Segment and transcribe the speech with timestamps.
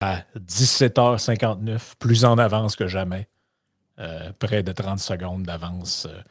[0.00, 3.28] à 17h59, plus en avance que jamais.
[4.00, 6.22] Euh, près de 30 secondes d'avance euh,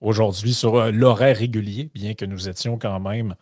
[0.00, 3.34] aujourd'hui sur euh, l'horaire régulier, bien que nous étions quand même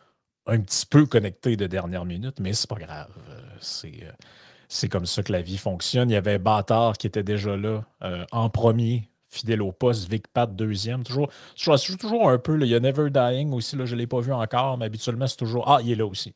[0.46, 3.12] un petit peu connectés de dernière minute, mais c'est pas grave.
[3.60, 6.10] c'est comme ça que la vie fonctionne.
[6.10, 7.84] Il y avait Bâtard qui était déjà là
[8.32, 11.04] en premier, fidèle au poste, Vic Pat deuxième.
[11.04, 12.58] Toujours, toujours, toujours un peu.
[12.60, 15.36] il y a Never Dying aussi, je ne l'ai pas vu encore, mais habituellement, c'est
[15.36, 15.68] toujours.
[15.68, 16.34] Ah, il est là aussi.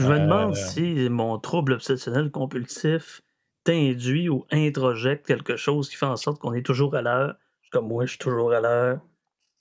[0.00, 3.22] Je me demande si mon trouble obsessionnel compulsif
[3.64, 7.36] t'induit ou introjecte quelque chose qui fait en sorte qu'on est toujours à l'heure.
[7.70, 9.00] Comme moi, je suis toujours à l'heure.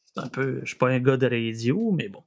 [0.06, 0.62] C'est un peu.
[0.64, 2.24] Je suis pas un gars de radio, mais bon.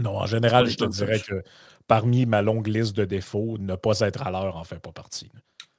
[0.00, 1.42] Non, en général, je te dirais que
[1.88, 5.30] parmi ma longue liste de défauts, ne pas être à l'heure en fait pas partie.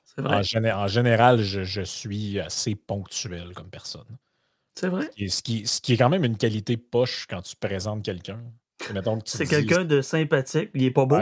[0.03, 0.41] C'est vrai.
[0.73, 4.17] En, général, je, suis assez ponctuel comme personne.
[4.75, 5.09] C'est vrai?
[5.15, 8.41] Ce qui, ce qui, est quand même une qualité poche quand tu présentes quelqu'un.
[9.25, 11.19] C'est quelqu'un de sympathique, il est pas beau,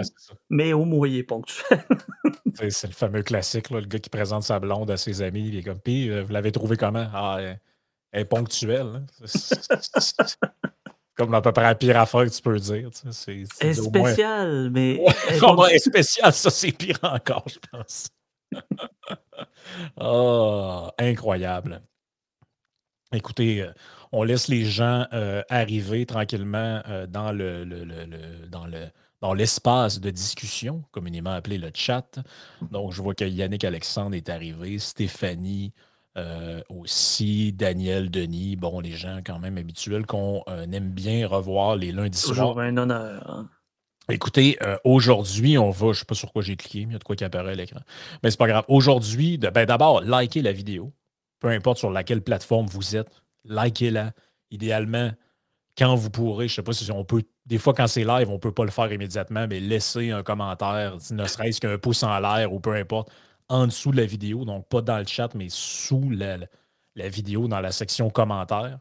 [0.49, 1.84] mais au moins il est ponctuel.
[2.70, 5.63] c'est le fameux classique, le gars qui présente sa blonde à ses amis, il est
[5.63, 7.08] comme, puis euh, vous l'avez trouvé comment?
[7.14, 9.03] Ah, elle, est ponctuelle.
[9.22, 9.25] Hein.
[11.16, 12.89] comme à peu près la pire affaire que tu peux dire.
[13.11, 15.03] C'est spécial, mais.
[15.42, 18.09] Ouais, spécial, ça c'est pire encore, je pense.
[19.99, 21.81] oh, incroyable.
[23.14, 23.72] Écoutez, euh,
[24.11, 27.66] on laisse les gens euh, arriver tranquillement euh, dans le,
[28.49, 28.88] dans le
[29.19, 32.19] dans l'espace de discussion, communément appelé le chat.
[32.69, 35.73] Donc, je vois que Yannick Alexandre est arrivé, Stéphanie
[36.69, 42.17] aussi, Daniel, Denis, bon, les gens quand même habituels qu'on aime bien revoir les lundis
[42.17, 42.36] soirs.
[42.36, 43.27] Toujours un honneur.
[43.27, 43.49] Hein.
[44.09, 46.95] Écoutez, aujourd'hui, on va, je ne sais pas sur quoi j'ai cliqué, mais il y
[46.95, 47.81] a de quoi qui apparaît à l'écran.
[48.23, 48.66] Mais c'est pas grave.
[48.67, 50.92] Aujourd'hui, ben, d'abord, likez la vidéo
[51.39, 54.12] peu importe sur laquelle plateforme vous êtes, likez-la.
[54.52, 55.12] Idéalement,
[55.78, 58.30] quand vous pourrez, je ne sais pas si on peut, des fois quand c'est live,
[58.30, 62.04] on ne peut pas le faire immédiatement, mais laissez un commentaire, ne serait-ce qu'un pouce
[62.04, 63.12] en l'air ou peu importe,
[63.50, 66.38] en dessous de la vidéo, donc pas dans le chat, mais sous la,
[67.09, 68.80] vidéo, dans la section commentaires.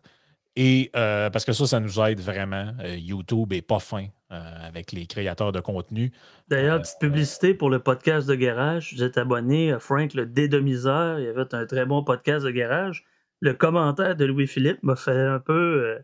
[0.59, 2.73] Et euh, parce que ça, ça nous aide vraiment.
[2.81, 6.13] Euh, YouTube est pas fin euh, avec les créateurs de contenu.
[6.49, 8.95] D'ailleurs, petite publicité pour le podcast de garage.
[8.95, 11.21] Vous êtes abonné à Frank le dédomiseur.
[11.21, 13.05] Il avait un très bon podcast de garage.
[13.41, 15.99] Le commentaire de Louis-Philippe m'a fait un peu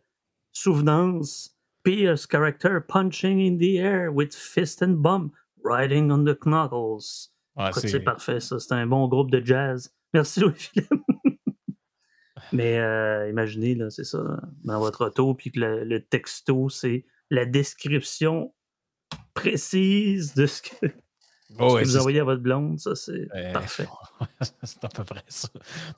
[0.53, 1.57] souvenance.
[1.85, 5.33] Pierce character punching in the air with fist and bum,
[5.65, 7.31] riding on the knuckles.
[7.73, 8.61] c'est parfait, ça.
[8.61, 9.93] C'est un bon groupe de jazz.
[10.15, 10.93] Merci Louis-Philippe.
[12.53, 14.23] Mais euh, imaginez, là, c'est ça,
[14.65, 18.55] dans votre auto, puis que le, texto, c'est la description
[19.35, 20.87] précise de ce que,
[21.59, 22.79] vous envoyez à votre blonde.
[22.79, 23.87] Ça, c'est parfait.
[24.63, 25.49] c'est à peu près ça.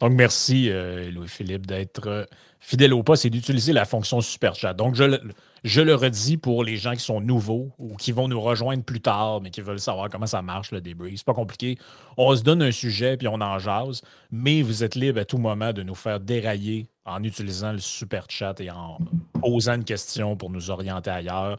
[0.00, 2.25] Donc, merci, euh, Louis-Philippe, d'être euh,
[2.60, 4.75] fidèle au poste et d'utiliser la fonction Super Chat.
[4.75, 5.19] Donc, je,
[5.64, 9.00] je le redis pour les gens qui sont nouveaux ou qui vont nous rejoindre plus
[9.00, 11.19] tard, mais qui veulent savoir comment ça marche le débrief.
[11.19, 11.78] C'est pas compliqué.
[12.16, 15.38] On se donne un sujet puis on en jase, mais vous êtes libre à tout
[15.38, 18.98] moment de nous faire dérailler en utilisant le super chat et en
[19.41, 21.59] posant une question pour nous orienter ailleurs.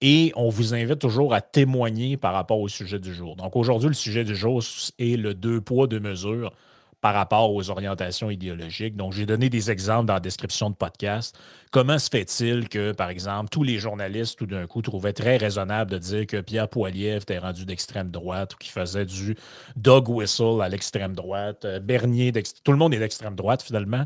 [0.00, 3.36] Et on vous invite toujours à témoigner par rapport au sujet du jour.
[3.36, 4.62] Donc aujourd'hui, le sujet du jour
[4.98, 6.52] est le deux poids, deux mesures
[7.00, 8.96] par rapport aux orientations idéologiques.
[8.96, 11.38] Donc, j'ai donné des exemples dans la description de podcast.
[11.70, 15.90] Comment se fait-il que, par exemple, tous les journalistes, tout d'un coup, trouvaient très raisonnable
[15.90, 19.36] de dire que Pierre Poilievre était rendu d'extrême droite ou qu'il faisait du
[19.76, 22.32] dog whistle à l'extrême droite, euh, Bernier,
[22.64, 24.04] tout le monde est d'extrême droite, finalement.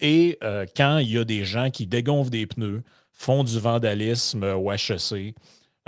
[0.00, 2.82] Et euh, quand il y a des gens qui dégonflent des pneus,
[3.20, 5.34] font du vandalisme au HEC,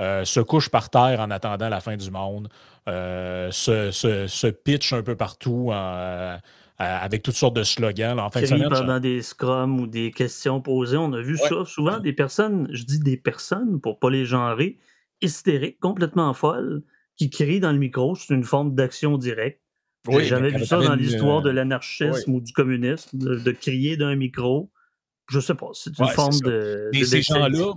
[0.00, 2.48] euh, se couchent par terre en attendant la fin du monde,
[2.88, 6.36] euh, se, pitch un peu partout euh,
[6.78, 8.20] avec toutes sortes de slogans.
[8.20, 10.98] en fin pendant des scrums ou des questions posées.
[10.98, 14.78] On a vu ça souvent, des personnes, je dis des personnes pour pas les genrer,
[15.22, 16.82] hystériques, complètement folles,
[17.16, 18.14] qui crient dans le micro.
[18.14, 19.60] C'est une forme d'action directe.
[20.10, 24.70] J'ai jamais vu ça dans l'histoire de l'anarchisme ou du communisme, de, crier d'un micro.
[25.28, 26.90] Je sais pas, c'est une forme de.
[26.92, 27.72] Mais ces gens-là,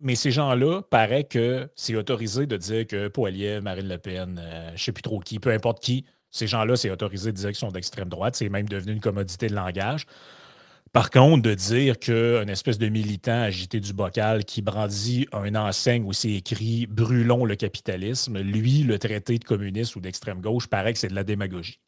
[0.00, 4.68] mais ces gens-là, paraît que c'est autorisé de dire que Poilier, Marine Le Pen, euh,
[4.68, 7.48] je ne sais plus trop qui, peu importe qui, ces gens-là, c'est autorisé de dire
[7.48, 8.36] qu'ils sont d'extrême droite.
[8.36, 10.06] C'est même devenu une commodité de langage.
[10.92, 16.04] Par contre, de dire qu'un espèce de militant agité du bocal qui brandit un enseigne
[16.04, 20.92] où c'est écrit Brûlons le capitalisme, lui, le traité de communiste ou d'extrême gauche, paraît
[20.92, 21.80] que c'est de la démagogie.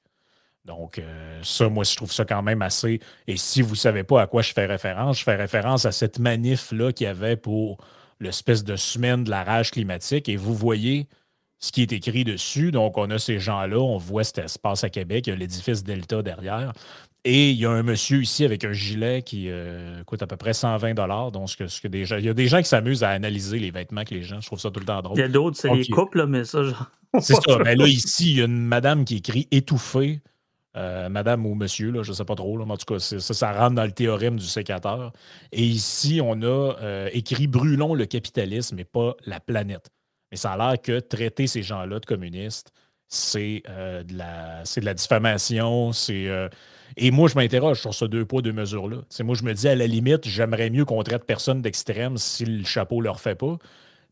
[0.65, 3.01] Donc, euh, ça, moi, je trouve ça quand même assez.
[3.27, 5.93] Et si vous ne savez pas à quoi je fais référence, je fais référence à
[5.93, 7.79] cette manif-là qu'il y avait pour
[8.21, 11.09] l'espèce de semaine de la rage climatique et vous voyez
[11.59, 12.71] ce qui est écrit dessus.
[12.71, 15.85] Donc, on a ces gens-là, on voit cet espace à Québec, il y a l'édifice
[15.85, 16.73] Delta derrière.
[17.25, 19.51] Et il y a un monsieur ici avec un gilet qui
[20.07, 20.95] coûte à peu près 120
[21.31, 23.59] Donc, ce que, ce que des il y a des gens qui s'amusent à analyser
[23.59, 24.41] les vêtements que les gens.
[24.41, 25.19] Je trouve ça tout le temps drôle.
[25.19, 26.91] Il y a d'autres, c'est les couples, mais ça, genre.
[27.21, 27.59] C'est ça.
[27.65, 30.21] Mais là, ici, il y a une madame qui écrit étouffée.
[30.79, 33.53] Euh, madame ou monsieur, je ne sais pas trop, mais en tout cas, ça, ça
[33.53, 35.13] rentre dans le théorème du sécateur.
[35.51, 39.91] Et ici, on a euh, écrit Brûlons le capitalisme et pas la planète.
[40.31, 42.73] Mais ça a l'air que traiter ces gens-là de communistes,
[43.09, 45.91] c'est euh, de, la, diffamation.
[46.97, 48.99] Et moi, je m'interroge sur ce deux poids, deux mesures-là.
[49.25, 52.65] Moi, je me dis, à la limite, j'aimerais mieux qu'on traite personne d'extrême si le
[52.65, 53.59] chapeau ne leur fait pas.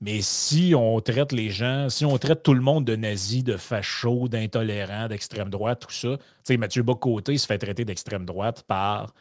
[0.00, 3.56] Mais si on traite les gens, si on traite tout le monde de nazis, de
[3.56, 8.64] fachos, d'intolérants, d'extrême droite, tout ça, tu sais, Mathieu Bocoté se fait traiter d'extrême droite
[8.66, 9.14] par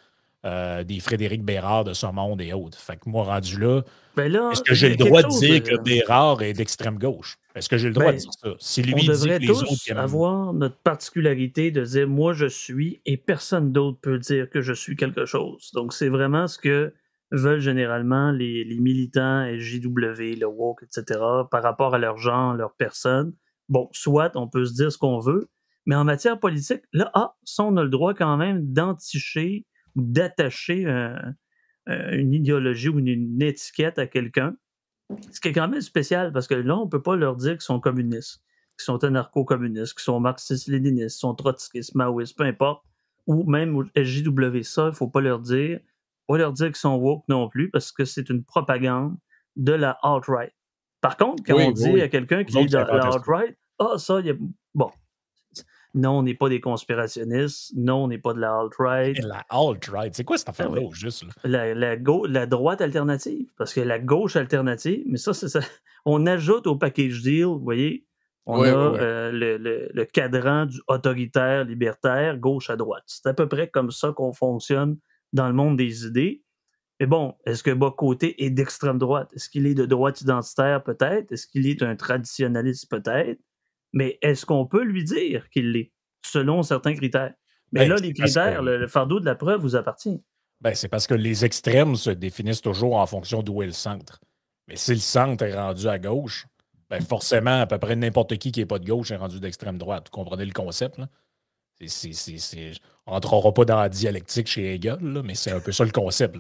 [0.46, 2.78] euh, des Frédéric Bérard de ce monde et autres.
[2.78, 3.82] Fait que moi, rendu là,
[4.16, 7.38] ben est-ce que j'ai le droit de dire que Bérard est d'extrême gauche?
[7.56, 8.50] Est-ce que j'ai le droit de ben, dire ça?
[8.60, 12.46] Si lui on dit devrait les tous autres avoir notre particularité de dire moi je
[12.46, 15.72] suis et personne d'autre peut dire que je suis quelque chose.
[15.74, 16.94] Donc c'est vraiment ce que
[17.32, 21.20] veulent généralement les, militants JW, le woke, etc.,
[21.52, 23.34] par rapport à leur genre, leur personne.
[23.70, 25.50] Bon, soit on peut se dire ce qu'on veut,
[25.86, 30.02] mais en matière politique, là, ah, ça, on a le droit quand même d'enticher ou
[30.02, 30.86] d'attacher
[31.88, 34.56] une idéologie ou une, étiquette à quelqu'un.
[35.32, 37.54] Ce qui est quand même spécial parce que là, on ne peut pas leur dire
[37.54, 38.42] qu'ils sont communistes,
[38.78, 42.84] qu'ils sont anarcho-communistes, qu'ils sont marxistes-léninistes, qu'ils sont trotskistes, maoïstes, peu importe,
[43.28, 45.80] ou même SJW, ça, il ne faut pas leur dire
[46.28, 49.16] pas leur dire qu'ils sont woke non plus parce que c'est une propagande
[49.56, 50.54] de la alt-right.
[51.02, 54.26] Par contre, quand on dit à quelqu'un qui est de la alt-right, ah, ça, il
[54.26, 54.36] y a.
[54.74, 54.90] Bon.
[55.94, 57.74] Non, on n'est pas des conspirationnistes.
[57.76, 59.18] Non, on n'est pas de la alt-right.
[59.24, 61.26] La alt-right, c'est quoi cette ben affaire-là, juste?
[61.44, 63.48] La, la, la, droite alternative.
[63.58, 65.62] Parce que la gauche alternative, mais ça, c'est ça.
[66.06, 68.06] On ajoute au package deal, vous voyez,
[68.46, 73.04] on a euh, le, le, le, cadran du autoritaire, libertaire, gauche à droite.
[73.08, 74.98] C'est à peu près comme ça qu'on fonctionne
[75.36, 76.44] dans le monde des idées.
[77.00, 79.30] Mais bon, est-ce que Bocoté est d'extrême droite?
[79.36, 80.82] Est-ce qu'il est de droite identitaire?
[80.84, 81.32] Peut-être?
[81.32, 82.90] Est-ce qu'il est un traditionnaliste?
[82.90, 83.40] Peut-être?
[83.94, 85.92] Mais est-ce qu'on peut lui dire qu'il l'est,
[86.26, 87.34] selon certains critères?
[87.72, 90.24] Mais ben, là, les critères, le, fardeau de la preuve vous appartient.
[90.62, 94.22] Ben, c'est parce que les extrêmes se définissent toujours en fonction d'où est le centre.
[94.68, 96.48] Mais si le centre est rendu à gauche,
[96.90, 99.78] ben forcément, à peu près n'importe qui qui n'est pas de gauche est rendu d'extrême
[99.78, 100.08] droite.
[100.08, 100.98] Vous comprenez le concept?
[100.98, 101.10] Là?
[103.08, 106.38] On n'entrera pas dans la dialectique chez Hegel, mais c'est un peu ça le concept.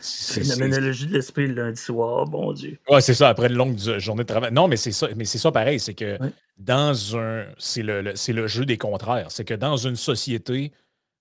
[0.00, 2.78] C'est une analogie de l'esprit le lundi soir, bon Dieu.
[2.88, 4.52] Oui, c'est ça, après une longue journée de travail.
[4.52, 6.18] Non, mais c'est ça, mais c'est ça pareil, c'est que
[6.56, 7.44] dans un.
[7.58, 9.30] C'est le, le, jeu des contraires.
[9.30, 10.72] C'est que dans une société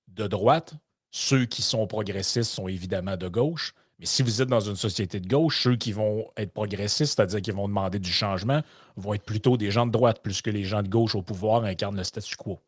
[0.07, 0.73] de droite,
[1.11, 3.73] ceux qui sont progressistes sont évidemment de gauche.
[3.99, 7.41] Mais si vous êtes dans une société de gauche, ceux qui vont être progressistes, c'est-à-dire
[7.41, 8.61] qui vont demander du changement,
[8.95, 11.65] vont être plutôt des gens de droite, plus que les gens de gauche au pouvoir
[11.65, 12.59] incarnent le statu quo.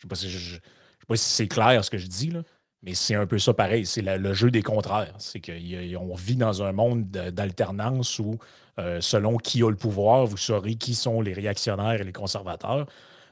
[0.00, 2.42] Je ne sais pas si, c'est clair ce que je dis, là,
[2.82, 3.84] mais c'est un peu ça pareil.
[3.86, 5.14] C'est le jeu des contraires.
[5.18, 8.38] C'est qu'on vit dans un monde d'alternance où,
[8.78, 12.86] euh, selon qui a le pouvoir, vous saurez qui sont les réactionnaires et les conservateurs.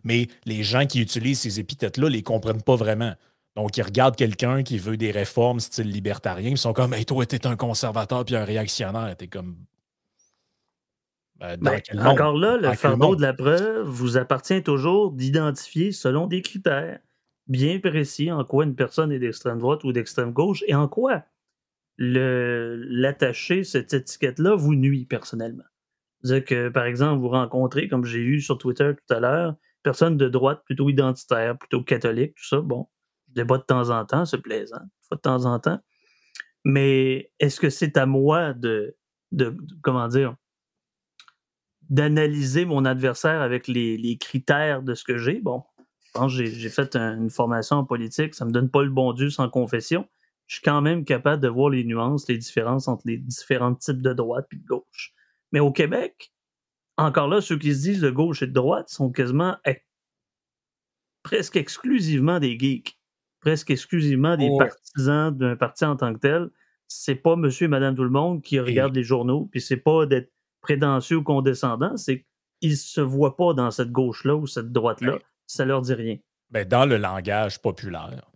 [0.05, 3.15] Mais les gens qui utilisent ces épithètes-là ne les comprennent pas vraiment.
[3.56, 7.26] Donc, ils regardent quelqu'un qui veut des réformes style libertarien, ils sont comme Hey, toi,
[7.26, 9.17] t'es un conservateur puis un réactionnaire.
[9.17, 9.56] T'es comme.
[11.38, 16.43] Ben, ben, encore là, le fardeau de la preuve vous appartient toujours d'identifier selon des
[16.43, 16.99] critères
[17.46, 21.25] bien précis en quoi une personne est d'extrême droite ou d'extrême gauche et en quoi
[22.00, 25.64] l'attacher, cette étiquette-là, vous nuit personnellement.
[26.23, 30.17] C'est-à-dire que, par exemple, vous rencontrez, comme j'ai eu sur Twitter tout à l'heure, personne
[30.17, 32.87] de droite plutôt identitaire, plutôt catholique, tout ça, bon,
[33.29, 35.81] je débat de temps en temps, c'est plaisant, de temps en temps.
[36.65, 38.96] Mais est-ce que c'est à moi de,
[39.32, 40.36] de comment dire,
[41.88, 45.40] d'analyser mon adversaire avec les, critères de ce que j'ai.
[45.40, 45.62] Bon,
[46.14, 49.48] quand j'ai fait une formation en politique, ça me donne pas le bon Dieu sans
[49.48, 50.06] confession.
[50.46, 54.00] Je suis quand même capable de voir les nuances, les différences entre les différents types
[54.00, 55.12] de droite et de gauche.
[55.52, 56.32] Mais au Québec,
[56.96, 59.56] encore là, ceux qui se disent de gauche et de droite sont quasiment
[61.22, 62.98] presque exclusivement des geeks,
[63.40, 66.50] presque exclusivement des partisans d'un parti en tant que tel.
[66.86, 70.06] C'est pas monsieur et madame tout le monde qui regarde les journaux, puis c'est pas
[70.06, 72.24] d'être prétentieux ou condescendant, c'est
[72.60, 75.19] qu'ils ne se voient pas dans cette gauche-là ou cette droite-là.
[75.46, 76.17] Ça Ça leur dit rien.
[76.50, 78.31] Ben, dans le langage populaire,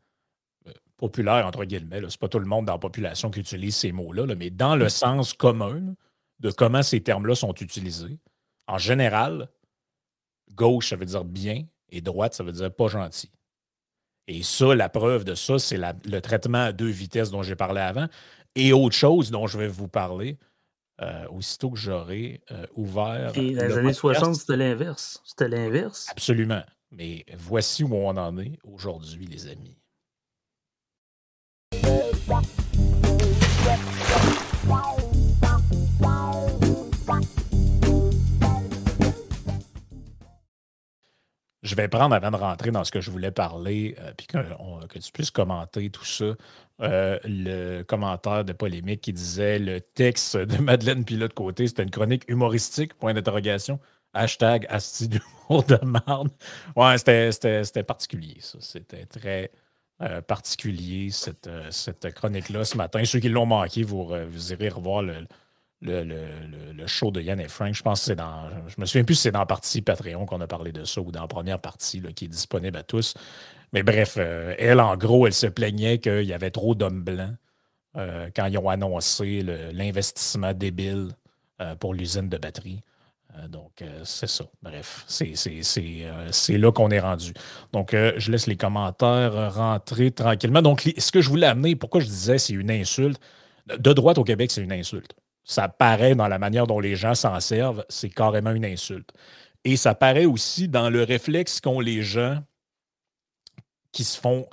[0.67, 3.93] euh, populaire entre guillemets, c'est pas tout le monde dans la population qui utilise ces
[3.93, 5.95] mots-là, mais dans le sens commun
[6.41, 8.19] de comment ces termes-là sont utilisés,
[8.67, 9.49] en général,
[10.55, 13.31] gauche, ça veut dire bien, et droite, ça veut dire pas gentil.
[14.29, 17.81] Et ça, la preuve de ça, c'est le traitement à deux vitesses dont j'ai parlé
[17.81, 18.07] avant.
[18.55, 20.39] Et autre chose dont je vais vous parler,
[21.01, 23.33] euh, aussitôt que j'aurai euh, ouvert.
[23.37, 25.21] Et dans les années 60, c'était l'inverse.
[25.25, 26.07] C'était l'inverse.
[26.11, 26.63] Absolument.
[26.91, 29.79] Mais voici où on en est aujourd'hui, les amis.
[41.63, 44.99] Je vais prendre avant de rentrer dans ce que je voulais parler, euh, puis que,
[44.99, 46.35] tu puisses commenter tout ça.
[46.81, 51.91] Euh, le commentaire de polémique qui disait le texte de Madeleine Pilote côté, c'était une
[51.91, 53.79] chronique humoristique, point d'interrogation.
[54.15, 56.31] Hashtag Asti d'humour de marde.
[56.77, 58.59] Ouais, c'était particulier, ça.
[58.61, 59.51] C'était très
[60.03, 63.05] euh, particulier, cette, cette chronique-là ce matin.
[63.05, 65.27] Ceux qui l'ont manqué, vous, vous irez revoir le,
[65.83, 67.75] le, show de Yann et Frank.
[67.75, 68.49] Je pense que c'est dans.
[68.69, 71.01] Je me souviens plus si c'est dans la partie Patreon qu'on a parlé de ça
[71.01, 73.15] ou dans la première partie qui est disponible à tous.
[73.73, 77.35] Mais bref, euh, elle, en gros, elle se plaignait qu'il y avait trop d'hommes blancs
[77.97, 81.09] euh, quand ils ont annoncé l'investissement débile
[81.61, 82.83] euh, pour l'usine de batterie.
[83.49, 84.45] donc, c'est ça.
[84.63, 87.33] Bref, c'est là qu'on est rendu.
[87.73, 90.61] Donc, je laisse les commentaires rentrer tranquillement.
[90.61, 93.19] Donc, ce que je voulais amener, pourquoi je disais c'est une insulte,
[93.67, 97.15] de droite au Québec, c'est une insulte ça paraît dans la manière dont les gens
[97.15, 99.11] s'en servent, c'est carrément une insulte.
[99.65, 102.43] Et ça paraît aussi dans le réflexe qu'ont les gens
[103.93, 104.47] qui se font.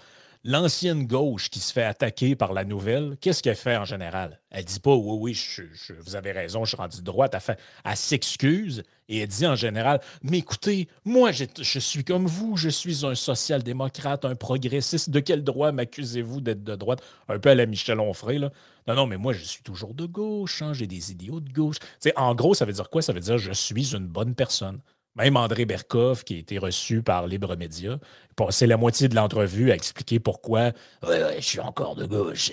[0.45, 4.39] L'ancienne gauche qui se fait attaquer par la nouvelle, qu'est-ce qu'elle fait en général?
[4.51, 5.67] Elle dit pas oui, oui,
[5.99, 7.35] vous avez raison, je suis rendu de droite.
[7.35, 12.55] Elle, elle s'excuse et elle dit en général Mais écoutez, moi, je, suis comme vous,
[12.55, 15.09] je suis un social-démocrate, un progressiste.
[15.09, 17.01] De quel droit m'accusez-vous d'être de droite?
[17.27, 18.51] Un peu à la Michel Onfray, là.
[18.87, 21.77] Non, non, mais moi, je suis toujours de gauche, hein, j'ai des idéaux de gauche.
[22.15, 23.01] en gros, ça veut dire quoi?
[23.01, 24.79] Ça veut dire je suis une bonne personne.
[25.15, 27.99] Même André Berkoff, qui a été reçu par Libre Média,
[28.35, 30.71] passé la moitié de l'entrevue à expliquer pourquoi
[31.03, 32.51] ouais, ouais, je suis encore de gauche.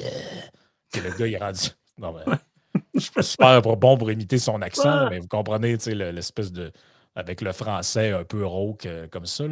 [0.95, 1.77] Et le gars, il est.
[1.99, 2.37] Non, mais,
[3.01, 6.73] je suis super bon pour imiter son accent, mais vous comprenez l'espèce de.
[7.15, 9.45] avec le français un peu rauque euh, comme ça.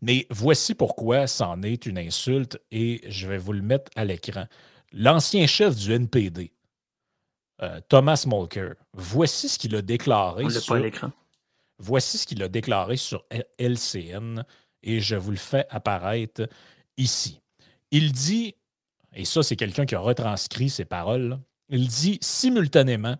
[0.00, 4.44] Mais voici pourquoi c'en est une insulte et je vais vous le mettre à l'écran
[4.92, 6.52] l'ancien chef du NPD,
[7.62, 10.48] euh, Thomas Mulker, voici ce qu'il a déclaré.
[10.50, 10.80] sur,
[11.78, 13.24] Voici ce qu'il a déclaré sur
[13.58, 14.44] LCN
[14.82, 16.48] et je vous le fais apparaître
[16.96, 17.40] ici.
[17.90, 18.54] Il dit,
[19.14, 21.38] et ça c'est quelqu'un qui a retranscrit ses paroles,
[21.70, 23.16] il dit simultanément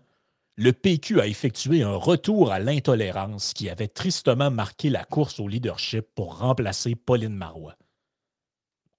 [0.57, 5.47] le PQ a effectué un retour à l'intolérance qui avait tristement marqué la course au
[5.47, 7.75] leadership pour remplacer Pauline Marois.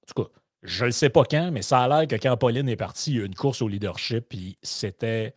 [0.02, 0.30] En tout cas,
[0.62, 3.16] je ne sais pas quand, mais ça a l'air que quand Pauline est partie, il
[3.16, 5.34] y a eu une course au leadership, puis c'était.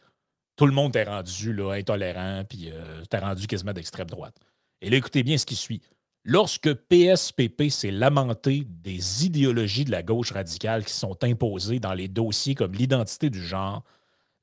[0.55, 4.37] Tout le monde est rendu là, intolérant, puis euh, t'es rendu quasiment d'extrême droite.
[4.81, 5.81] Et là, écoutez bien ce qui suit.
[6.23, 12.07] Lorsque PSPP s'est lamenté des idéologies de la gauche radicale qui sont imposées dans les
[12.07, 13.83] dossiers comme l'identité du genre,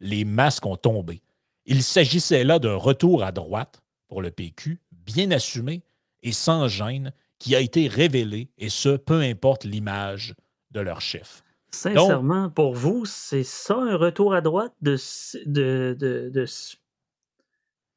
[0.02, 1.22] les masques ont tombé.
[1.64, 5.82] Il s'agissait là d'un retour à droite pour le PQ, bien assumé
[6.22, 10.34] et sans gêne, qui a été révélé, et ce, peu importe l'image
[10.70, 11.42] de leur chef.
[11.70, 14.96] Sincèrement, pour vous, c'est ça un retour à droite de,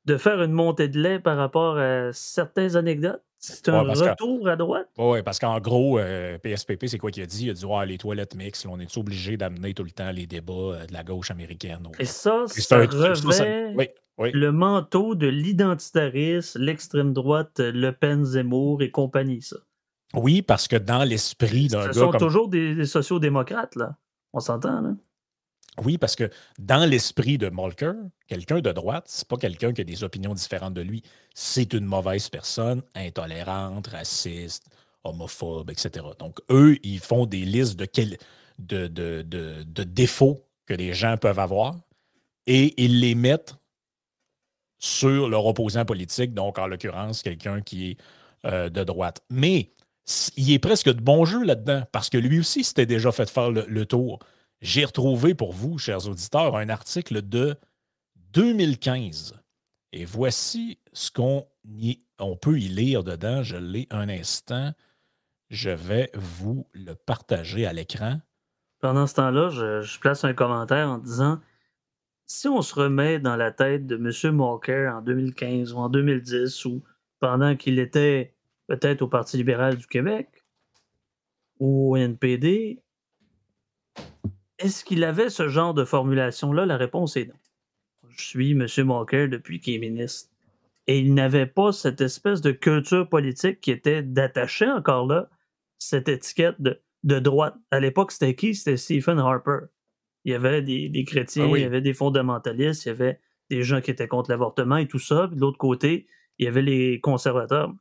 [0.06, 3.22] de, faire une montée de lait par rapport à certaines anecdotes?
[3.46, 4.88] C'est un retour à droite?
[4.98, 6.00] Oui, parce qu'en gros,
[6.44, 7.46] PSPP, euh, c'est quoi qu'il a dit?
[7.46, 10.26] Il a dit ouais, les toilettes mixtes, on est obligé d'amener tout le temps les
[10.26, 11.88] débats euh, de la gauche américaine?
[12.00, 13.88] Et ça, ça revêt
[14.18, 19.58] le manteau de l'identitarisme, l'extrême droite, Le Pen, Zemmour et compagnie, ça.
[20.14, 21.94] Oui, parce que dans l'esprit d'un gars.
[21.94, 23.98] Ce sont toujours des, sociaux-démocrates, là.
[24.32, 24.94] On s'entend, là.
[25.84, 27.94] Oui, parce que dans l'esprit de Molker,
[28.28, 31.04] quelqu'un de droite, c'est pas quelqu'un qui a des opinions différentes de lui.
[31.34, 34.68] C'est une mauvaise personne, intolérante, raciste,
[35.04, 36.06] homophobe, etc.
[36.20, 38.08] Donc, eux, ils font des listes de,
[39.84, 41.76] défauts que les gens peuvent avoir
[42.48, 43.56] et ils les mettent
[44.78, 47.98] sur leur opposant politique, donc en l'occurrence, quelqu'un qui est
[48.46, 49.22] euh, de droite.
[49.30, 49.72] Mais
[50.38, 53.52] il est presque de bon jeu là-dedans, parce que lui aussi s'était déjà fait faire
[53.52, 54.20] le, tour.
[54.62, 57.56] J'ai retrouvé pour vous, chers auditeurs, un article de
[58.34, 59.36] 2015.
[59.92, 61.48] Et voici ce qu'on
[62.20, 63.44] on peut y lire dedans.
[63.44, 64.74] Je l'ai un instant.
[65.50, 68.20] Je vais vous le partager à l'écran.
[68.80, 71.40] Pendant ce temps-là, je, place un commentaire en disant
[72.28, 74.40] si on se remet dans la tête de M.
[74.40, 76.84] Walker en 2015 ou en 2010, ou
[77.20, 78.36] pendant qu'il était
[78.68, 80.44] peut-être au Parti libéral du Québec
[81.60, 82.82] ou au NPD.
[84.66, 86.66] Est-ce qu'il avait ce genre de formulation-là?
[86.66, 87.36] La réponse est non.
[88.10, 88.90] Je suis M.
[88.90, 90.32] Walker depuis qu'il est ministre.
[90.88, 95.30] Et il n'avait pas cette espèce de culture politique qui était d'attacher encore là
[95.78, 97.56] cette étiquette de, de droite.
[97.70, 98.56] À l'époque, c'était qui?
[98.56, 99.68] C'était Stephen Harper.
[100.24, 103.20] Il y avait des, chrétiens, ah il y avait des fondamentalistes, il y avait
[103.52, 105.28] des gens qui étaient contre l'avortement et tout ça.
[105.28, 106.08] de l'autre côté,
[106.40, 107.72] il y avait les conservateurs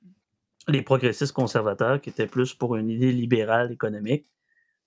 [0.69, 4.27] les progressistes conservateurs qui étaient plus pour une idée libérale économique.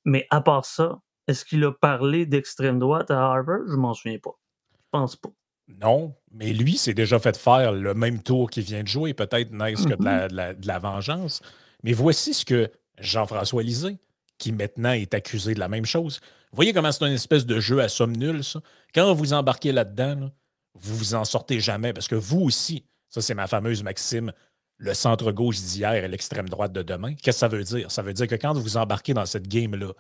[0.06, 3.62] Mais à part ça, est-ce qu'il a parlé d'extrême droite à Harvard?
[3.68, 4.38] Je m'en souviens pas.
[4.72, 5.30] Je pense pas.
[5.68, 9.52] Non, mais lui s'est déjà fait faire le même tour qu'il vient de jouer, peut-être
[9.52, 10.56] n'est-ce que mm-hmm.
[10.56, 11.42] de la, vengeance.
[11.84, 13.98] Mais voici ce que Jean-François Lisée,
[14.38, 16.22] qui maintenant est accusé de la même chose.
[16.52, 18.62] Vous voyez comment c'est une espèce de jeu à somme nulle, ça?
[18.96, 20.32] Quand vous embarquez là-dedans,
[20.76, 24.32] vous vous en sortez jamais parce que vous aussi, ça c'est ma fameuse maxime,
[24.78, 27.16] le centre-gauche d'hier et l'extrême droite de demain.
[27.16, 27.92] Qu'est-ce que ça veut dire?
[27.92, 29.92] Ça veut dire que quand vous embarquez dans cette game-là,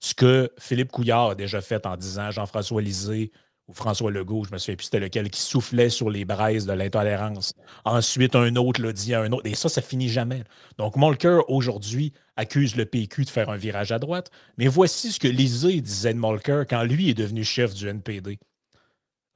[0.00, 3.32] ce que Philippe Couillard a déjà fait en disant Jean-François Lisée
[3.68, 6.72] ou François Legault, je me souviens plus c'était lequel, qui soufflait sur les braises de
[6.72, 7.52] l'intolérance.
[7.84, 9.46] Ensuite, un autre l'a dit à un autre.
[9.46, 10.42] Et ça, ça finit jamais.
[10.78, 14.30] Donc, Molker, aujourd'hui, accuse le PQ de faire un virage à droite.
[14.56, 18.38] Mais voici ce que Lisée disait de Molker quand lui est devenu chef du NPD.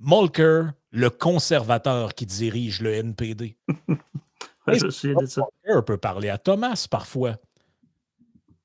[0.00, 3.58] Molker, le conservateur qui dirige le NPD.
[4.66, 7.36] je peut parler à Thomas parfois.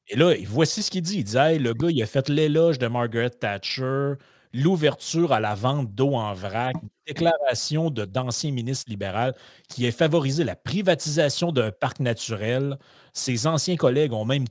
[0.09, 1.19] Et là, voici ce qu'il dit.
[1.19, 4.13] Il dit le gars, il a fait l'éloge de Margaret Thatcher,
[4.53, 9.33] l'ouverture à la vente d'eau en vrac, déclaration de d'anciens ministres libéraux
[9.67, 12.77] qui a favorisé la privatisation d'un parc naturel.
[13.13, 14.45] Ses anciens collègues ont même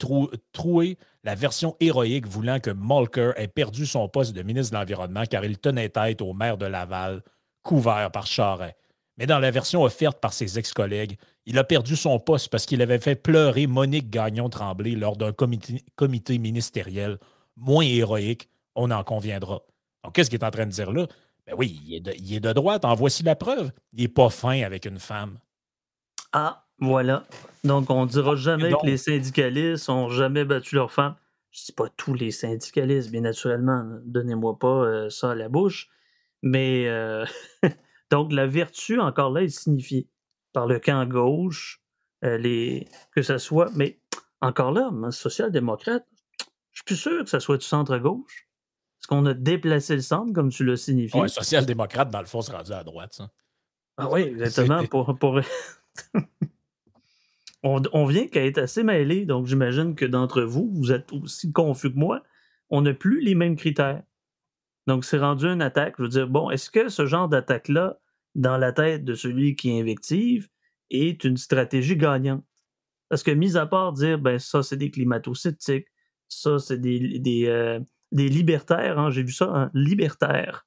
[0.52, 5.24] troué la version héroïque voulant que Molker ait perdu son poste de ministre de l'Environnement
[5.24, 7.22] car il tenait tête au maire de Laval,
[7.62, 8.76] couvert par Charret.
[9.16, 12.82] Mais dans la version offerte par ses ex-collègues, il a perdu son poste parce qu'il
[12.82, 17.18] avait fait pleurer Monique Gagnon-Tremblay lors d'un comité, ministériel
[17.56, 19.62] moins héroïque, on en conviendra.
[20.04, 21.06] Donc, qu'est-ce qu'il est en train de dire là?
[21.46, 23.70] Ben oui, il est, de, droite, en voici la preuve.
[23.92, 25.38] Il n'est pas fin avec une femme.
[26.32, 27.24] Ah, voilà.
[27.62, 31.14] Donc, on ne dira jamais que les syndicalistes n'ont jamais battu leur femme.
[31.52, 33.84] Je ne dis pas tous les syndicalistes, bien naturellement.
[34.04, 35.88] Donnez-moi pas euh, ça à la bouche.
[36.42, 37.24] Mais euh,
[38.10, 40.08] Donc, la vertu, encore là, est signifiée
[40.56, 41.82] par le camp gauche,
[42.24, 43.68] euh, les, que ce soit.
[43.74, 44.00] Mais
[44.40, 46.06] encore là, social-démocrate,
[46.72, 48.48] je suis plus sûr que ce soit du centre-gauche.
[48.98, 51.20] Est-ce qu'on a déplacé le centre, comme tu l'as signifié?
[51.20, 53.30] Oui, social-démocrate, dans le fond, c'est rendu à droite, ça.
[53.98, 54.86] Ah oui, exactement.
[54.86, 55.40] Pour, pour...
[57.62, 61.52] on, on, vient qu'à être assez mêlé, donc j'imagine que d'entre vous, vous êtes aussi
[61.52, 62.22] confus que moi.
[62.70, 64.02] On n'a plus les mêmes critères.
[64.86, 65.96] Donc, c'est rendu une attaque.
[65.98, 67.98] Je veux dire, bon, est-ce que ce genre d'attaque-là,
[68.36, 70.48] dans la tête de celui qui invective,
[70.90, 72.44] est une stratégie gagnante?
[73.08, 75.88] Parce que, mis à part dire, ben, ça, c'est des climato-sceptiques,
[76.28, 77.80] ça, c'est des, des, euh,
[78.12, 80.66] libertaires, hein, j'ai vu ça, hein, libertaires,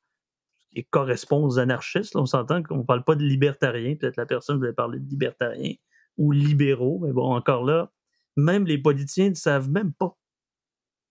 [0.71, 2.15] qui correspond aux anarchistes.
[2.15, 3.95] on s'entend qu'on ne parle pas de libertariens.
[3.95, 5.73] Peut-être la personne voulait parler de libertariens
[6.17, 7.91] ou libéraux, mais bon, encore là,
[8.35, 10.17] même les politiciens ne savent même pas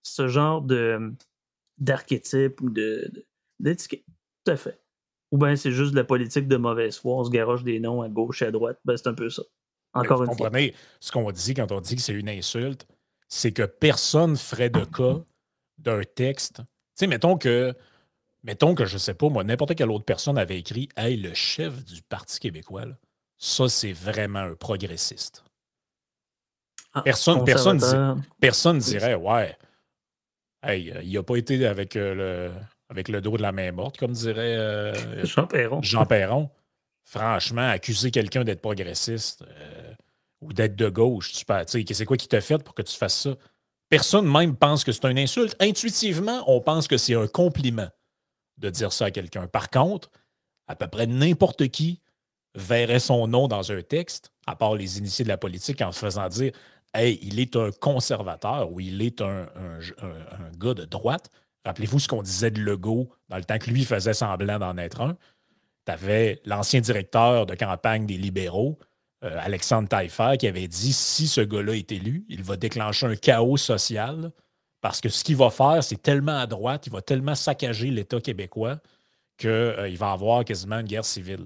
[0.03, 1.13] ce genre de,
[1.77, 3.11] d'archétype ou de,
[3.59, 4.05] d'étiquette.
[4.45, 4.79] Tout à fait.
[5.31, 8.01] Ou bien c'est juste de la politique de mauvaise foi, on se garoche des noms
[8.01, 8.79] à gauche et à droite.
[8.85, 9.43] Ben, c'est un peu ça.
[9.93, 10.51] Encore une fois.
[10.99, 12.87] ce qu'on dit quand on dit que c'est une insulte,
[13.27, 15.19] c'est que personne ferait de cas
[15.77, 16.57] d'un texte.
[16.57, 16.63] Tu
[16.95, 17.73] sais, mettons que,
[18.43, 21.83] mettons que, je sais pas, moi, n'importe quelle autre personne avait écrit Hey, le chef
[21.85, 22.85] du Parti québécois,
[23.37, 25.43] ça, c'est vraiment un progressiste.
[26.93, 27.79] Ah, personne, personne,
[28.39, 29.55] personne dirait Ouais,
[30.61, 32.51] Hey, euh, il n'a pas été avec, euh, le,
[32.89, 35.81] avec le dos de la main morte, comme dirait euh, Jean Perron.
[35.81, 36.49] Jean Perron.
[37.03, 39.43] Franchement, accuser quelqu'un d'être progressiste
[40.41, 43.21] ou d'être de gauche, tu sais, c'est quoi qui t'a fait pour que tu fasses
[43.21, 43.35] ça?
[43.89, 45.55] Personne même pense que c'est une insulte.
[45.59, 47.89] Intuitivement, on pense que c'est un compliment
[48.57, 49.47] de dire ça à quelqu'un.
[49.47, 50.11] Par contre,
[50.67, 51.99] à peu près n'importe qui
[52.55, 55.99] verrait son nom dans un texte, à part les initiés de la politique, en se
[55.99, 56.51] faisant dire
[56.93, 59.47] hey, il est un conservateur ou il est un,
[60.57, 61.29] gars de droite.
[61.65, 65.01] Rappelez-vous ce qu'on disait de Legault dans le temps que lui faisait semblant d'en être
[65.01, 65.17] un.
[65.85, 68.79] Tu avais l'ancien directeur de campagne des libéraux,
[69.23, 73.15] euh, Alexandre Taillefer, qui avait dit si ce gars-là est élu, il va déclencher un
[73.15, 74.31] chaos social
[74.81, 78.21] parce que ce qu'il va faire, c'est tellement à droite, il va tellement saccager l'État
[78.21, 78.79] québécois
[79.37, 81.45] qu'il euh, va avoir quasiment une guerre civile.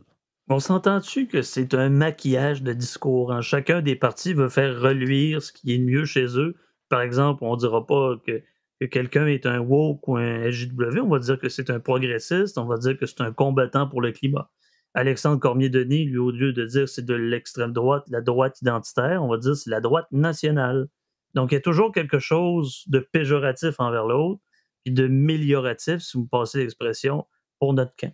[0.49, 3.31] On s'entend-tu que c'est un maquillage de discours?
[3.31, 3.41] Hein?
[3.41, 6.55] Chacun des partis veut faire reluire ce qui est mieux chez eux.
[6.89, 8.43] Par exemple, on ne dira pas que,
[8.85, 12.65] quelqu'un est un woke ou un SJW, on va dire que c'est un progressiste, on
[12.65, 14.51] va dire que c'est un combattant pour le climat.
[14.93, 19.29] Alexandre Cormier-Denis, lui, au lieu de dire c'est de l'extrême droite, la droite identitaire, on
[19.29, 20.87] va dire c'est la droite nationale.
[21.33, 24.39] Donc, il y a toujours quelque chose de péjoratif envers l'autre,
[24.83, 27.25] puis de mélioratif, si vous passez l'expression,
[27.59, 28.13] pour notre camp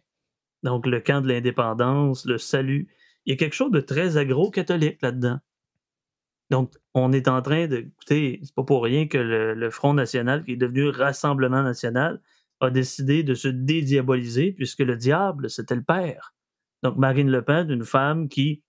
[0.64, 2.90] donc le camp de l'indépendance, le salut.
[3.26, 5.40] Il y a quelque chose de très agro-catholique là-dedans.
[6.50, 7.78] Donc, on est en train de.
[7.78, 12.22] Écoutez, c'est pas pour rien que le, Front National, qui est devenu Rassemblement National,
[12.60, 16.34] a décidé de se dédiaboliser, puisque le diable, c'était le père.
[16.84, 18.64] Donc, Marine Le Pen, une femme qui,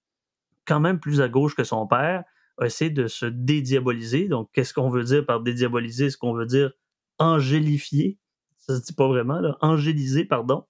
[0.66, 2.24] quand même plus à gauche que son père,
[2.58, 4.28] a essayé de se dédiaboliser.
[4.28, 6.10] Donc, qu'est-ce qu'on veut dire par dédiaboliser?
[6.10, 6.72] Ce qu'on veut dire
[7.18, 8.18] angélifier?
[8.58, 9.56] Ça se dit pas vraiment, là.
[9.60, 10.66] Angéliser, pardon.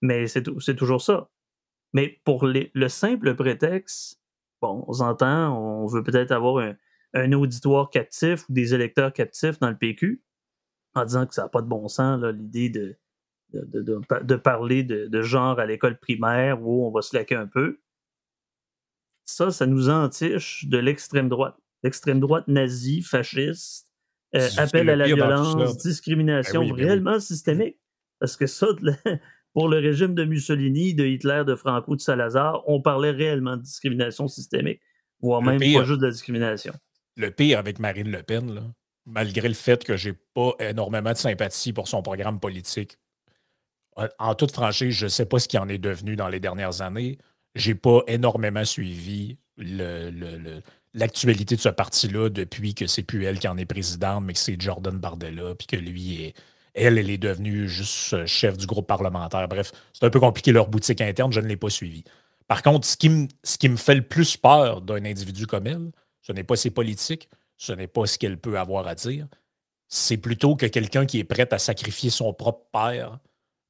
[0.00, 0.42] Mais c'est
[0.76, 1.30] toujours ça.
[1.92, 4.21] Mais pour le simple prétexte,
[4.62, 6.74] bon, on s'entend, on veut peut-être avoir
[7.14, 10.22] un auditoire captif ou des électeurs captifs dans le PQ
[10.94, 12.96] en disant que ça n'a pas de bon sens, l'idée de,
[13.52, 17.80] de, parler de, genre à l'école primaire où on va se laquer un peu.
[19.24, 21.56] Ça, ça nous entiche de l'extrême droite.
[21.82, 23.88] L'extrême droite nazie, fasciste,
[24.34, 27.78] euh, appel à la violence, discrimination ben ben réellement systémique.
[28.18, 28.66] Parce que ça,
[29.52, 33.62] pour le régime de Mussolini, de Hitler, de Franco, de Salazar, on parlait réellement de
[33.62, 34.80] discrimination systémique,
[35.20, 36.72] voire même pas juste de discrimination.
[37.16, 38.72] Le pire avec Marine Le Pen,
[39.04, 42.96] malgré le fait que j'ai pas énormément de sympathie pour son programme politique,
[44.18, 46.80] en toute franchise, je ne sais pas ce qui en est devenu dans les dernières
[46.80, 47.18] années.
[47.54, 49.36] J'ai pas énormément suivi
[50.94, 54.38] l'actualité de ce parti-là depuis que c'est plus elle qui en est présidente, mais que
[54.38, 56.34] c'est Jordan Bardella, puis que lui est.
[56.74, 59.46] Elle, elle est devenue juste euh, chef du groupe parlementaire.
[59.48, 62.04] Bref, c'est un peu compliqué leur boutique interne, je ne l'ai pas suivi.
[62.48, 66.44] Par contre, ce qui, me, fait le plus peur d'un individu comme elle, ce n'est
[66.44, 69.26] pas ses politiques, ce n'est pas ce qu'elle peut avoir à dire,
[69.88, 73.18] c'est plutôt que quelqu'un qui est prêt à sacrifier son propre père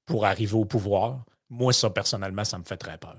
[0.06, 1.24] pour arriver au pouvoir.
[1.50, 3.18] Moi, ça, personnellement, ça me fait très peur.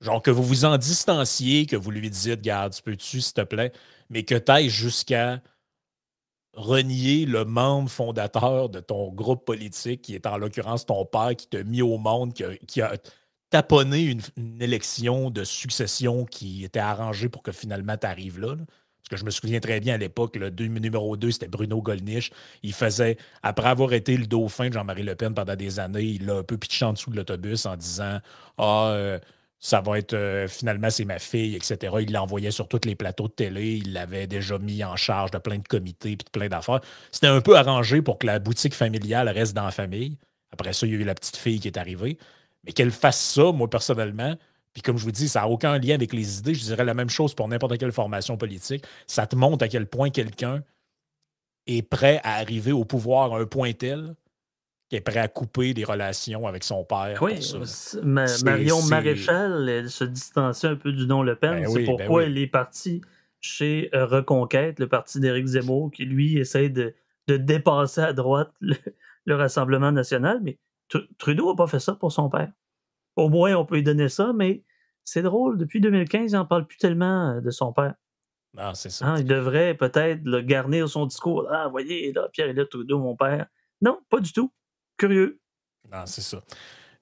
[0.00, 3.40] Genre que vous vous en distanciez, que vous lui dites, garde, tu peux-tu, s'il te
[3.40, 3.72] plaît,
[4.10, 5.40] mais que tu ailles jusqu'à
[6.56, 11.48] renier le membre fondateur de ton groupe politique, qui est en l'occurrence ton père, qui
[11.48, 12.96] t'a mis au monde, qui a,
[13.50, 14.22] taponné une,
[14.60, 18.56] élection de succession qui était arrangée pour que finalement tu arrives là?
[18.56, 22.30] Parce que je me souviens très bien à l'époque, le numéro 2, c'était Bruno Gollnisch.
[22.62, 26.24] Il faisait, après avoir été le dauphin de Jean-Marie Le Pen pendant des années, il
[26.24, 28.18] l'a un peu pitché en dessous de l'autobus en disant
[28.56, 29.18] Ah, euh,
[29.64, 31.94] ça va être euh, finalement c'est ma fille, etc.
[32.02, 35.38] Il l'envoyait sur tous les plateaux de télé, il l'avait déjà mis en charge de
[35.38, 36.82] plein de comités et de plein d'affaires.
[37.10, 40.18] C'était un peu arrangé pour que la boutique familiale reste dans la famille.
[40.52, 42.18] Après ça, il y a eu la petite fille qui est arrivée.
[42.64, 44.36] Mais qu'elle fasse ça, moi personnellement,
[44.74, 46.92] puis comme je vous dis, ça n'a aucun lien avec les idées, je dirais la
[46.92, 48.84] même chose pour n'importe quelle formation politique.
[49.06, 50.62] Ça te montre à quel point quelqu'un
[51.66, 54.14] est prêt à arriver au pouvoir à un point tel
[54.88, 57.22] qui est prêt à couper des relations avec son père.
[57.22, 57.40] Oui,
[58.02, 61.62] Marion Maréchal, elle se distancie un peu du nom Le Pen.
[61.62, 63.00] Ben c'est ben pourquoi elle est partie
[63.40, 66.94] chez euh, Reconquête, le parti d'Éric Zemmour, qui lui essaie de,
[67.28, 70.40] dépasser à droite le, Rassemblement national.
[70.42, 70.58] Mais
[71.18, 72.52] Trudeau n'a pas fait ça pour son père.
[73.16, 74.64] Au moins, on peut lui donner ça, mais
[75.04, 75.58] c'est drôle.
[75.58, 77.94] Depuis 2015, il n'en parle plus tellement euh, de son père.
[78.56, 79.06] Ah, c'est ça.
[79.06, 81.46] Hein, il devrait peut-être le garnir son discours.
[81.50, 83.46] Ah, voyez, là, Pierre-Éliott Trudeau, mon père.
[83.80, 84.52] Non, pas du tout.
[84.96, 85.40] Curieux.
[85.92, 86.42] Non, c'est ça.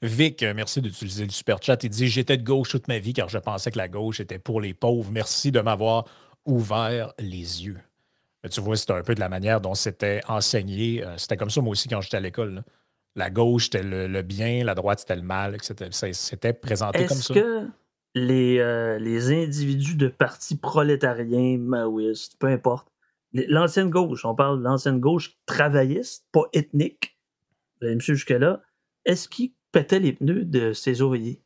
[0.03, 1.83] Vic, euh, merci d'utiliser le super chat.
[1.85, 4.41] Il dit J'étais de gauche toute ma vie car je pensais que la gauche était
[4.41, 5.11] pour les pauvres.
[5.13, 6.07] Merci de m'avoir
[6.45, 7.79] ouvert les yeux.
[8.51, 11.05] tu vois, c'était un peu de la manière dont c'était enseigné.
[11.05, 12.65] Euh, c'était comme ça, moi aussi, quand j'étais à l'école.
[13.15, 15.91] La gauche, c'était le, bien, la droite, c'était le mal, etc.
[16.13, 17.35] C'était présenté comme ça.
[17.35, 17.69] Est-ce que
[18.15, 22.89] les, euh, les individus de partis prolétariens, maoïstes, peu importe,
[23.33, 27.12] l'ancienne gauche, on parle de l'ancienne gauche travailliste, pas ethnique,
[27.83, 28.63] vous allez me jusque-là,
[29.05, 31.43] est-ce qu'il pétait les pneus de ses ouvriers?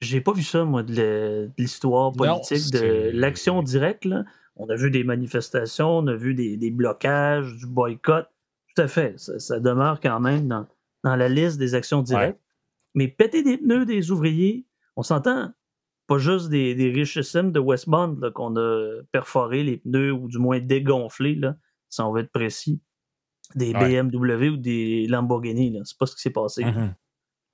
[0.00, 4.08] J'ai pas vu ça, moi, de l'histoire politique, de l'action directe.
[4.56, 8.28] On a vu des manifestations, on a vu des, blocages, du boycott.
[8.74, 9.18] Tout à fait.
[9.18, 12.40] Ça, demeure quand même dans, la liste des actions directes.
[12.94, 14.64] Mais péter des pneus des ouvriers,
[14.96, 15.52] on s'entend,
[16.06, 20.60] pas juste des, des richissimes de Westmont qu'on a perforé les pneus ou du moins
[20.60, 21.56] dégonflé, là,
[21.88, 22.80] si on veut être précis
[23.54, 25.78] des BMW ou des Lamborghini.
[25.84, 26.64] C'est pas ce qui s'est passé.
[26.64, 26.94] Mm-hmm.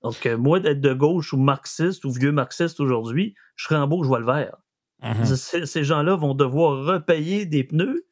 [0.03, 3.87] Donc, euh, moi, d'être de gauche ou marxiste ou vieux marxiste aujourd'hui, je serais en
[3.87, 4.57] beau, je vois le vert.
[5.03, 5.65] Mm-hmm.
[5.67, 8.07] Ces gens-là vont devoir repayer des pneus,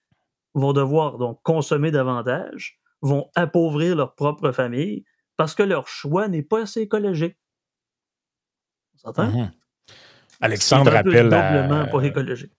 [0.55, 5.05] vont devoir donc consommer davantage, vont appauvrir leur propre famille
[5.37, 7.37] parce que leur choix n'est pas assez écologique.
[8.95, 9.29] On s'entend?
[9.29, 9.51] Mm-hmm.
[10.41, 11.29] Alexandre rappelle.
[11.29, 12.53] pas écologique.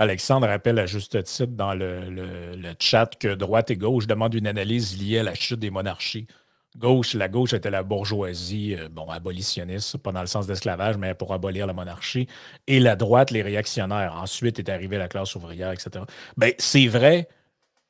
[0.00, 4.96] Alexandre rappelle à juste titre dans le, chat que droite et gauche demandent une analyse
[4.96, 6.28] liée à la chute des monarchies.
[6.76, 11.14] Gauche, la gauche était la bourgeoisie, euh, bon, abolitionniste, pas dans le sens d'esclavage, mais
[11.14, 12.28] pour abolir la monarchie.
[12.68, 14.14] Et la droite, les réactionnaires.
[14.14, 16.04] Ensuite est arrivée la classe ouvrière, etc.
[16.36, 17.26] Ben, c'est vrai,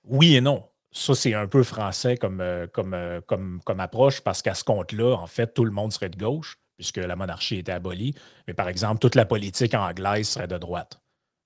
[0.05, 0.65] oui et non.
[0.91, 5.15] Ça, c'est un peu français comme, euh, euh, comme, comme approche, parce qu'à ce compte-là,
[5.15, 8.15] en fait, tout le monde serait de gauche, puisque la monarchie était abolie.
[8.47, 10.99] Mais par exemple, toute la politique anglaise serait de droite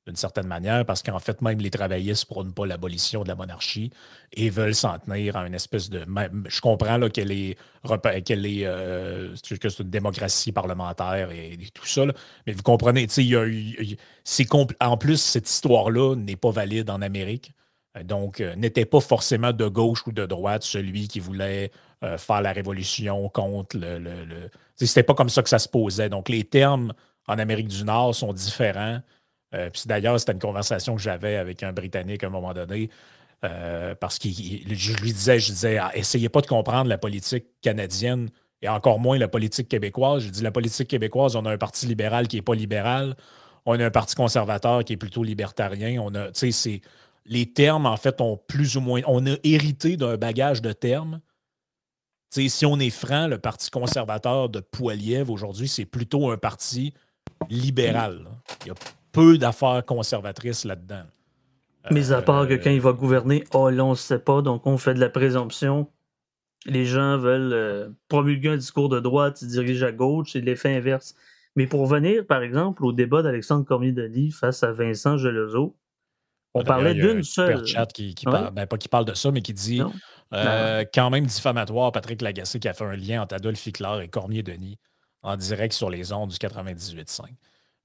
[0.06, 3.90] d'une certaine manière, parce qu'en fait, même les travaillistes prônent pas l'abolition de la monarchie
[4.32, 6.04] et veulent s'en tenir à une espèce de.
[6.48, 7.56] Je comprends qu'elle est,
[8.24, 8.64] qu'elle est,
[9.60, 12.04] que c'est une démocratie parlementaire et, tout ça,
[12.46, 17.52] mais vous comprenez, il y a, en plus, cette histoire-là n'est pas valide en Amérique.
[18.04, 21.70] Donc, euh, n'était pas forcément de gauche ou de droite celui qui voulait
[22.02, 24.50] euh, faire la révolution contre le, le...
[24.76, 26.08] C'était pas comme ça que ça se posait.
[26.08, 26.94] Donc, les termes
[27.28, 29.00] en Amérique du Nord sont différents
[29.52, 32.90] puis d'ailleurs, c'était une conversation que j'avais avec un Britannique à un moment donné.
[33.40, 38.30] parce que je lui disais, je disais, ah, essayez pas de comprendre la politique canadienne
[38.62, 40.22] et encore moins la politique québécoise.
[40.22, 43.16] Je dis la politique québécoise, on a un parti libéral qui n'est pas libéral,
[43.66, 46.00] on a un parti conservateur qui est plutôt libertarien.
[46.00, 46.30] On a,
[47.26, 49.00] les termes, en fait, ont plus ou moins.
[49.06, 51.20] On a hérité d'un bagage de termes.
[52.30, 56.92] si on est franc, le Parti conservateur de Poiliev aujourd'hui, c'est plutôt un parti
[57.48, 58.26] libéral.
[58.62, 58.74] Il y a
[59.12, 61.04] peu d'affaires conservatrices là-dedans.
[61.90, 64.40] Mais à part que euh, quand il va gouverner, oh là, on ne sait pas,
[64.40, 65.88] donc on fait de la présomption
[66.66, 70.74] les gens veulent euh, promulguer un discours de droite, ils dirigent à gauche, c'est l'effet
[70.74, 71.14] inverse.
[71.56, 75.76] Mais pour venir, par exemple, au débat d'Alexandre Cormier-Denis face à Vincent Gelozo,
[76.54, 77.64] on parlait d'une seule.
[77.66, 79.82] chat qui, parle, ben, pas qui parle de ça, mais qui dit
[80.34, 84.08] euh, quand même diffamatoire, Patrick Lagacé qui a fait un lien entre Adolphe Hitler et
[84.08, 84.78] Cormier-Denis
[85.22, 87.22] en direct sur les ondes du 98.5.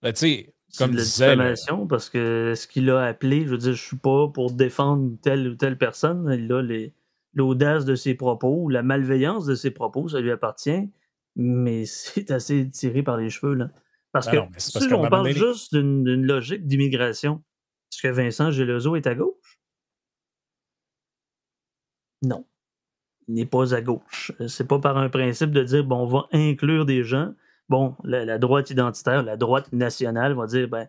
[0.02, 3.58] Ben, tu sais, comme de la diffamation, parce que ce qu'il a appelé, je veux
[3.58, 6.30] dire, je suis pas pour défendre telle ou telle personne.
[6.38, 6.94] Il a les,
[7.34, 10.90] l'audace de ses propos la malveillance de ses propos, ça lui appartient,
[11.36, 13.54] mais c'est assez tiré par les cheveux.
[13.54, 13.70] Là.
[14.12, 17.44] Parce ben que si on parle juste d'une logique d'immigration,
[17.92, 19.60] est-ce que Vincent Gelozo est à gauche?
[22.24, 22.46] Non.
[23.28, 24.32] Il n'est pas à gauche.
[24.48, 27.34] C'est pas par un principe de dire bon, on va inclure des gens.
[27.70, 30.88] Bon, la, droite identitaire, la droite nationale va dire ben,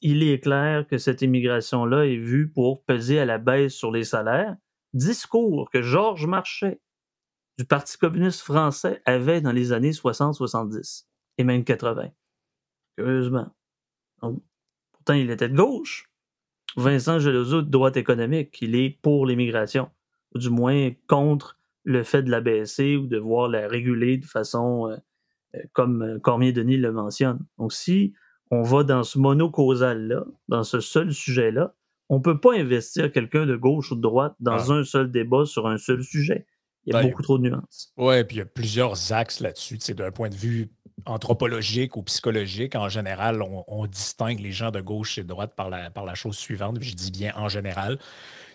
[0.00, 4.04] il est clair que cette immigration-là est vue pour peser à la baisse sur les
[4.04, 4.56] salaires
[4.92, 6.80] discours que Georges Marchais
[7.58, 11.06] du Parti communiste français avait dans les années 60-70
[11.38, 12.10] et même 80.
[12.96, 13.50] Curieusement.
[14.20, 16.10] pourtant, il était de gauche.
[16.76, 19.90] Vincent Gelozo de droite économique, il est pour l'immigration,
[20.34, 24.24] ou du moins contre le fait de la baisser ou de voir la réguler de
[24.24, 24.96] façon euh,
[25.72, 27.40] comme euh, Cormier-Denis le mentionne.
[27.58, 28.12] Donc, si
[28.50, 31.74] on va dans ce monocausal-là, dans ce seul sujet-là,
[32.08, 34.72] on ne peut pas investir quelqu'un de gauche ou de droite dans ah.
[34.72, 36.46] un seul débat sur un seul sujet.
[36.84, 37.92] Il y a ben, beaucoup trop de nuances.
[37.96, 39.78] Oui, puis il y a plusieurs axes là-dessus.
[39.94, 40.70] D'un point de vue
[41.06, 45.70] anthropologique ou psychologique, en général, on, distingue les gens de gauche et de droite par
[45.70, 46.78] la, par la chose suivante.
[46.80, 47.98] Je dis bien en général.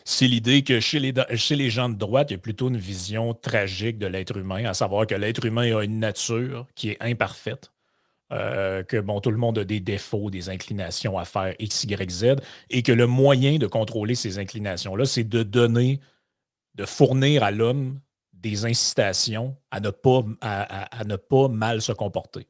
[0.10, 3.98] C'est l'idée que chez les, gens de droite, il y a plutôt une vision tragique
[3.98, 7.74] de l'être humain, à savoir que l'être humain a une nature qui est imparfaite,
[8.32, 12.36] euh, que tout le monde a des défauts, des inclinations à faire X, Y, Z,
[12.70, 16.00] et que le moyen de contrôler ces inclinations-là, c'est de donner,
[16.76, 18.00] de fournir à l'homme
[18.32, 22.48] des incitations à ne, pas, à, ne pas mal se comporter.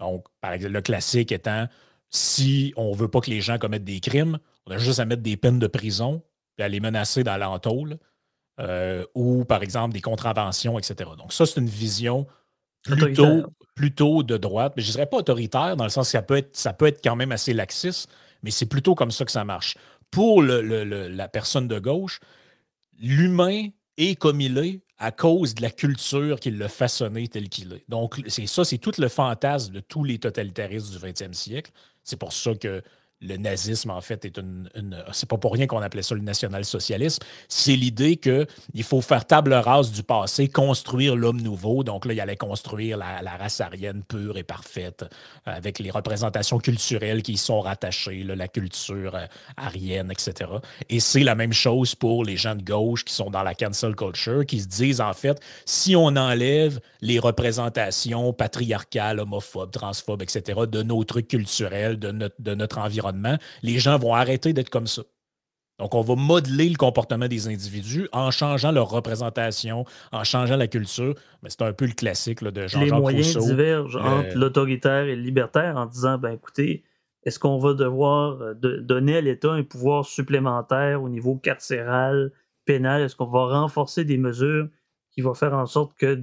[0.00, 1.68] Donc, par exemple, le classique étant,
[2.10, 5.04] si on ne veut pas que les gens commettent des crimes, on a juste à
[5.04, 6.24] mettre des peines de prison,
[6.58, 7.98] à les menacer dans l'entôle,
[8.60, 11.10] euh, ou par exemple des contraventions, etc.
[11.16, 12.26] Donc, ça, c'est une vision
[12.82, 13.44] plutôt,
[13.74, 16.36] plutôt de droite, mais je ne dirais pas autoritaire, dans le sens que ça peut
[16.36, 18.10] être, ça peut être quand même assez laxiste,
[18.42, 19.76] mais c'est plutôt comme ça que ça marche.
[20.10, 22.20] Pour la personne de gauche,
[22.98, 27.72] l'humain est comme il est à cause de la culture qui l'a façonné tel qu'il
[27.72, 27.84] est.
[27.88, 31.70] Donc, c'est ça, c'est tout le fantasme de tous les totalitaristes du 20e siècle.
[32.02, 32.82] C'est pour ça que
[33.20, 34.68] le nazisme, en fait, est une.
[35.12, 37.22] c'est pas pour rien qu'on appelait ça le national-socialisme.
[37.48, 41.82] C'est l'idée qu'il faut faire table rase du passé, construire l'homme nouveau.
[41.82, 46.58] Donc là, il allait construire la, race aryenne pure et parfaite, euh, avec les représentations
[46.58, 49.26] culturelles qui y sont rattachées, la culture euh,
[49.56, 50.50] aryenne, etc.
[50.88, 53.96] Et c'est la même chose pour les gens de gauche qui sont dans la cancel
[53.96, 60.60] culture, qui se disent, en fait, si on enlève les représentations patriarcales, homophobes, transphobes, etc.,
[60.68, 63.07] de nos trucs culturels, de notre environnement,
[63.62, 65.02] les gens vont arrêter d'être comme ça.
[65.78, 70.66] Donc, on va modeler le comportement des individus en changeant leur représentation, en changeant la
[70.66, 71.14] culture.
[71.42, 75.14] Mais c'est un peu le classique de Jean-Jacques Les moyens divergent euh, entre l'autoritaire et
[75.14, 76.82] le libertaire en disant, ben écoutez,
[77.22, 82.32] est-ce qu'on va devoir euh, donner à l'État un pouvoir supplémentaire au niveau carcéral,
[82.64, 83.02] pénal?
[83.02, 84.68] Est-ce qu'on va renforcer des mesures
[85.12, 86.20] qui vont faire en sorte que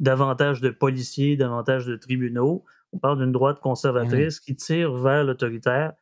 [0.00, 4.44] davantage de policiers, davantage de tribunaux, on parle d'une droite conservatrice mmh.
[4.44, 5.92] qui tire vers l'autoritaire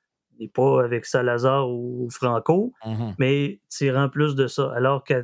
[0.40, 4.72] n'est pas avec Salazar ou Franco, mmh mais tirant plus de ça.
[4.74, 5.22] Alors qu'à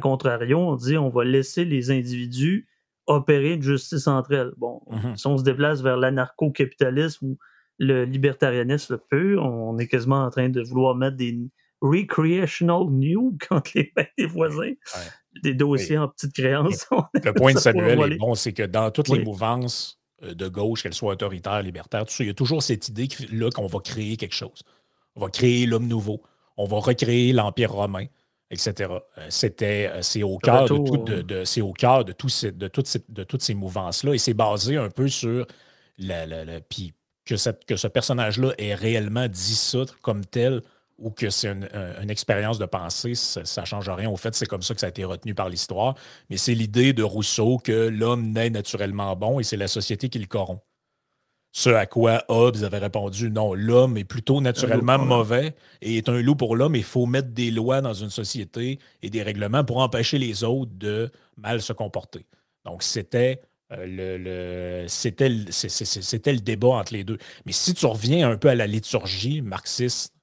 [0.00, 2.68] contrario, on dit on va laisser les individus
[3.06, 4.52] opérer de justice entre elles.
[4.56, 7.38] Bon, mmh si on se déplace vers l'anarcho-capitalisme ou
[7.78, 11.36] le libertarianisme pur, on est quasiment en train de vouloir mettre des
[11.84, 14.72] recreational new contre les des voisins.
[15.42, 16.88] Des dossiers en petite créance.
[17.24, 20.00] Le point de Samuel est bon, c'est que dans toutes les mouvances
[20.32, 23.66] de gauche, qu'elle soit autoritaire, libertaire, tout ça, il y a toujours cette idée-là qu'on
[23.66, 24.62] va créer quelque chose.
[25.16, 26.22] On va créer l'homme nouveau.
[26.56, 28.06] On va recréer l'Empire romain,
[28.50, 28.90] etc.
[28.90, 32.68] Euh, c'était, euh, c'est au cœur de, tout, de, c'est au cœur de, tout de,
[32.68, 35.46] toutes ces, de toutes ces mouvances-là et c'est basé un peu sur
[35.98, 36.92] le, puis
[37.24, 40.62] que, cette, que ce personnage-là ait réellement dit ça comme tel
[40.98, 44.62] ou que c'est une, expérience de pensée, ça ne change rien au fait, c'est comme
[44.62, 45.94] ça que ça a été retenu par l'histoire.
[46.30, 50.18] Mais c'est l'idée de Rousseau que l'homme naît naturellement bon et c'est la société qui
[50.18, 50.62] le corrompt.
[51.56, 56.20] Ce à quoi Hobbes avait répondu non, l'homme est plutôt naturellement mauvais et est un
[56.20, 56.74] loup pour l'homme.
[56.74, 60.72] Il faut mettre des lois dans une société et des règlements pour empêcher les autres
[60.74, 62.26] de mal se comporter.
[62.64, 63.40] Donc, c'était
[63.72, 67.18] euh, le, c'était, le débat entre les deux.
[67.46, 70.13] Mais si tu reviens un peu à la liturgie marxiste,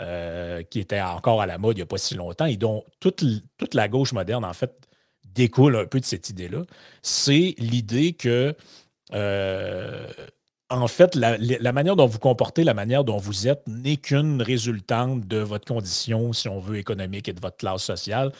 [0.00, 2.84] euh, qui était encore à la mode il n'y a pas si longtemps, et dont
[3.00, 3.24] toute,
[3.56, 4.72] toute la gauche moderne, en fait,
[5.24, 6.62] découle un peu de cette idée-là,
[7.02, 8.54] c'est l'idée que
[9.14, 10.06] euh,
[10.70, 15.26] en fait, la, manière dont vous comportez, la manière dont vous êtes, n'est qu'une résultante
[15.26, 18.32] de votre condition, si on veut, économique et de votre classe sociale.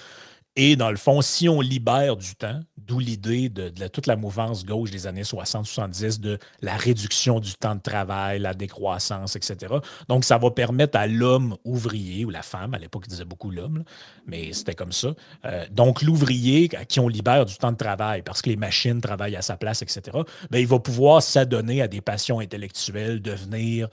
[0.61, 4.64] Et dans le fond, si on libère du temps, d'où l'idée de, toute la mouvance
[4.64, 9.73] gauche des années 60-70 de la réduction du temps de travail, la décroissance, etc.
[10.09, 13.53] Donc, ça va permettre à l'homme ouvrier ou la femme, à l'époque, il disait beaucoup
[13.53, 13.85] l'homme,
[14.27, 15.14] mais c'était comme ça.
[15.44, 19.01] Euh, donc, l'ouvrier à qui on libère du temps de travail parce que les machines
[19.01, 20.01] travaillent à sa place, etc.,
[20.51, 23.88] bien, il va pouvoir s'adonner à des passions intellectuelles, devenir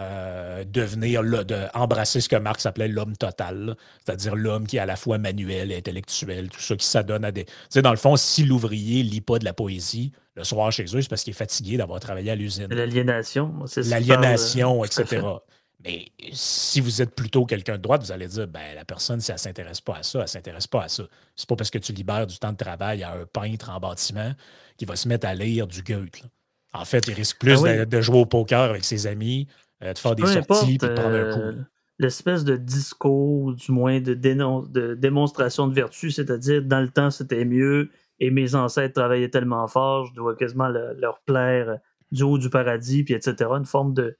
[0.00, 4.86] euh, devenir, de, embrasser ce que Marx appelait l'homme total, c'est-à-dire l'homme qui est à
[4.86, 7.44] la fois manuel et intellectuel, tout ça qui s'adonne à des.
[7.44, 10.84] Tu sais, dans le fond, si l'ouvrier lit pas de la poésie le soir chez
[10.84, 12.68] eux, c'est parce qu'il est fatigué d'avoir travaillé à l'usine.
[12.70, 15.22] L'aliénation, c'est L'aliénation, etc.
[15.84, 19.30] Mais si vous êtes plutôt quelqu'un de droite, vous allez dire, ben, la personne, si
[19.30, 21.04] elle ne s'intéresse pas à ça, elle ne s'intéresse pas à ça.
[21.36, 24.32] C'est pas parce que tu libères du temps de travail à un peintre en bâtiment
[24.76, 26.24] qui va se mettre à lire du Goethe.
[26.72, 29.46] En fait, il risque plus ah de, jouer au poker avec ses amis
[29.82, 31.40] euh, de faire des sorties puis de prendre un coup.
[31.40, 31.62] Euh,
[31.98, 37.44] l'espèce de discours, du moins de, de démonstration de vertu, c'est-à-dire dans le temps c'était
[37.44, 41.78] mieux et mes ancêtres travaillaient tellement fort, je dois quasiment leur plaire
[42.10, 43.50] du haut du paradis, puis etc.
[43.52, 44.16] Une forme de,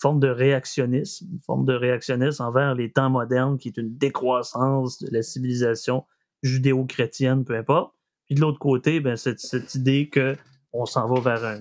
[0.00, 4.98] forme de réactionnisme, une forme de réactionnisme envers les temps modernes qui est une décroissance
[5.00, 6.04] de la civilisation
[6.42, 7.94] judéo-chrétienne, peu importe.
[8.26, 11.58] Puis de l'autre côté, ben, cette, cette idée qu'on s'en va vers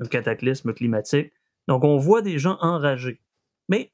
[0.00, 1.32] un cataclysme climatique
[1.68, 3.20] donc, on voit des gens enragés.
[3.68, 3.92] Mais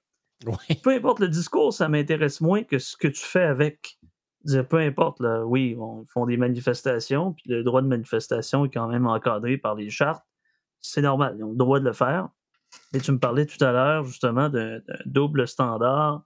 [0.82, 3.98] peu importe le discours, ça m'intéresse moins que ce que tu fais avec.
[4.44, 8.70] Dire, peu importe, là, oui, ils font des manifestations, puis le droit de manifestation est
[8.70, 10.24] quand même encadré par les chartes.
[10.80, 12.30] C'est normal, ils ont le droit de le faire.
[12.94, 16.22] Et tu me parlais tout à l'heure, justement, d'un double standard,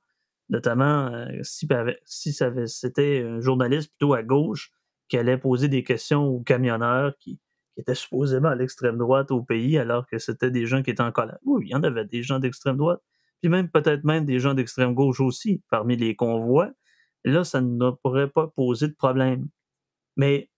[0.48, 1.66] notamment euh, si,
[2.04, 2.32] si
[2.66, 4.70] c'était un journaliste plutôt à gauche
[5.08, 7.40] qui allait poser des questions aux camionneurs qui,
[7.74, 11.02] qui étaient supposément à l'extrême droite au pays, alors que c'était des gens qui étaient
[11.02, 11.38] en colère.
[11.44, 13.00] Oui, il y en avait des gens d'extrême droite,
[13.40, 16.70] puis même peut-être même des gens d'extrême gauche aussi, parmi les convois.
[17.24, 19.48] là, ça ne pourrait pas poser de problème.
[20.16, 20.50] Mais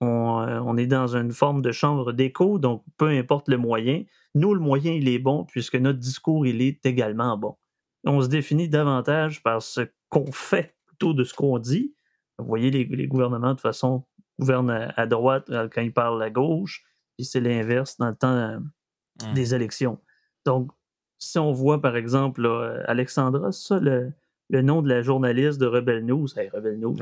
[0.00, 4.54] on, euh, est dans une forme de chambre d'écho, donc peu importe le moyen, nous,
[4.54, 7.56] le moyen, il est bon, puisque notre discours, il est également bon.
[8.04, 11.94] On se définit davantage par ce qu'on fait plutôt de ce qu'on dit.
[12.38, 14.04] Vous voyez, les gouvernements, de façon
[14.38, 16.84] gouverne à, droite euh, quand il parle à gauche,
[17.16, 19.34] puis c'est l'inverse dans le temps euh, mmh.
[19.34, 20.00] des élections.
[20.44, 20.70] Donc,
[21.18, 22.46] si on voit par exemple
[22.86, 24.12] Alexandra, ça, le,
[24.50, 26.96] nom de la journaliste de Rebel News, Rebel News,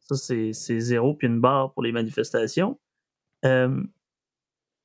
[0.00, 2.78] ça c'est zéro puis une barre pour les manifestations.
[3.44, 3.82] Euh,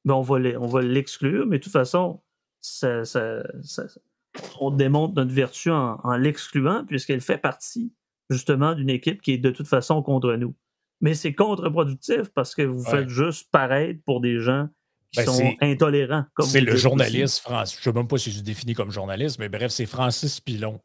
[0.03, 2.21] ben on va l'exclure, mais de toute façon,
[4.59, 7.93] on démontre notre vertu en l'excluant puisqu'elle fait partie
[8.29, 10.55] justement d'une équipe qui est de toute façon contre nous
[11.01, 14.67] mais c'est contre-productif parce que vous faites juste paraître pour des gens
[15.11, 16.23] qui ben, sont intolérants.
[16.39, 17.77] C'est le journaliste français.
[17.81, 20.79] Je ne sais même pas si je définis comme journaliste, mais bref, c'est Francis Pilon.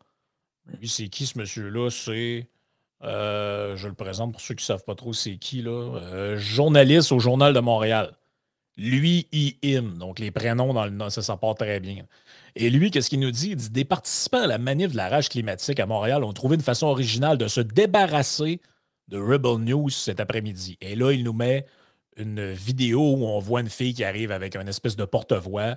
[0.80, 1.90] Lui, c'est qui ce monsieur-là?
[1.90, 2.48] C'est.
[3.04, 5.70] Euh, je le présente pour ceux qui ne savent pas trop c'est qui, là.
[5.70, 8.16] Euh, journaliste au Journal de Montréal.
[8.78, 9.96] Lui, il im.
[9.98, 12.04] Donc, les prénoms dans le nom, ça, ça part très bien.
[12.56, 13.50] Et lui, qu'est-ce qu'il nous dit?
[13.50, 16.56] Il dit Des participants à la manif de la rage climatique à Montréal ont trouvé
[16.56, 18.60] une façon originale de se débarrasser
[19.08, 20.78] de Rebel News cet après-midi.
[20.80, 21.66] Et là, il nous met
[22.16, 25.76] une vidéo où on voit une fille qui arrive avec une espèce de porte-voix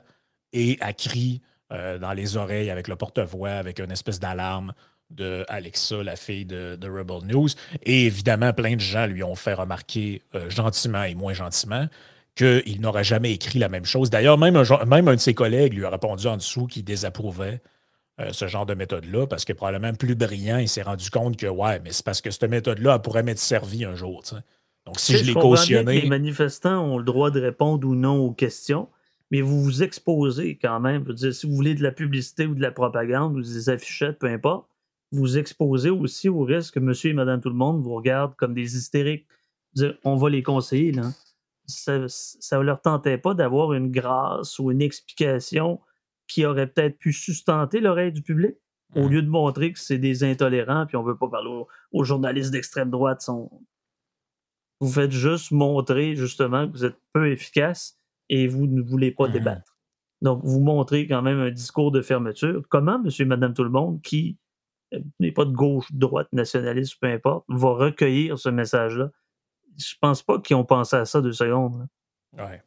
[0.54, 4.74] et elle crie euh, dans les oreilles avec le porte-voix, avec une espèce d'alarme
[5.10, 7.50] de Alexa, la fille de, Rebel News.
[7.84, 11.88] Et évidemment, plein de gens lui ont fait remarquer euh, gentiment et moins gentiment
[12.36, 14.10] qu'il n'aurait jamais écrit la même chose.
[14.10, 17.62] D'ailleurs, même même un de ses collègues lui a répondu en dessous qu'il désapprouvait
[18.20, 21.48] euh, ce genre de méthode-là, parce que probablement plus brillant, il s'est rendu compte que,
[21.48, 24.24] ouais, mais c'est parce que cette méthode-là, pourrait m'être servie un jour.
[24.86, 26.02] Donc, si je, l'ai cautionné.
[26.02, 28.90] les manifestants ont le droit de répondre ou non aux questions,
[29.32, 31.04] mais vous vous exposez quand même.
[31.04, 33.70] Je veux dire, si vous voulez de la publicité ou de la propagande ou des
[33.70, 34.68] affichettes, peu importe,
[35.14, 38.54] vous exposez aussi au risque que monsieur et madame tout le monde vous regardent comme
[38.54, 39.28] des hystériques.
[40.04, 41.12] on va les conseiller, là.
[41.68, 45.80] Ça ne leur tentait pas d'avoir une grâce ou une explication
[46.30, 48.56] qui aurait peut-être pu sustenter l'oreille du public
[48.96, 52.04] au lieu de montrer que c'est des intolérants puis on veut pas parler aux, aux
[52.04, 53.22] journalistes d'extrême droite.
[53.22, 53.52] Sont...
[54.80, 58.00] Vous faites juste montrer justement que vous êtes peu efficace
[58.30, 59.78] et vous ne voulez pas débattre.
[60.22, 62.64] Donc, vous montrez quand même un discours de fermeture.
[62.70, 64.38] Comment monsieur et madame tout le monde, qui
[64.94, 69.12] euh, n'est pas de gauche, droite, nationaliste, peu importe, va recueillir ce message-là?
[69.78, 71.88] Je pense pas qu'ils ont pensé à ça deux secondes.
[72.36, 72.46] là.
[72.46, 72.62] Ouais.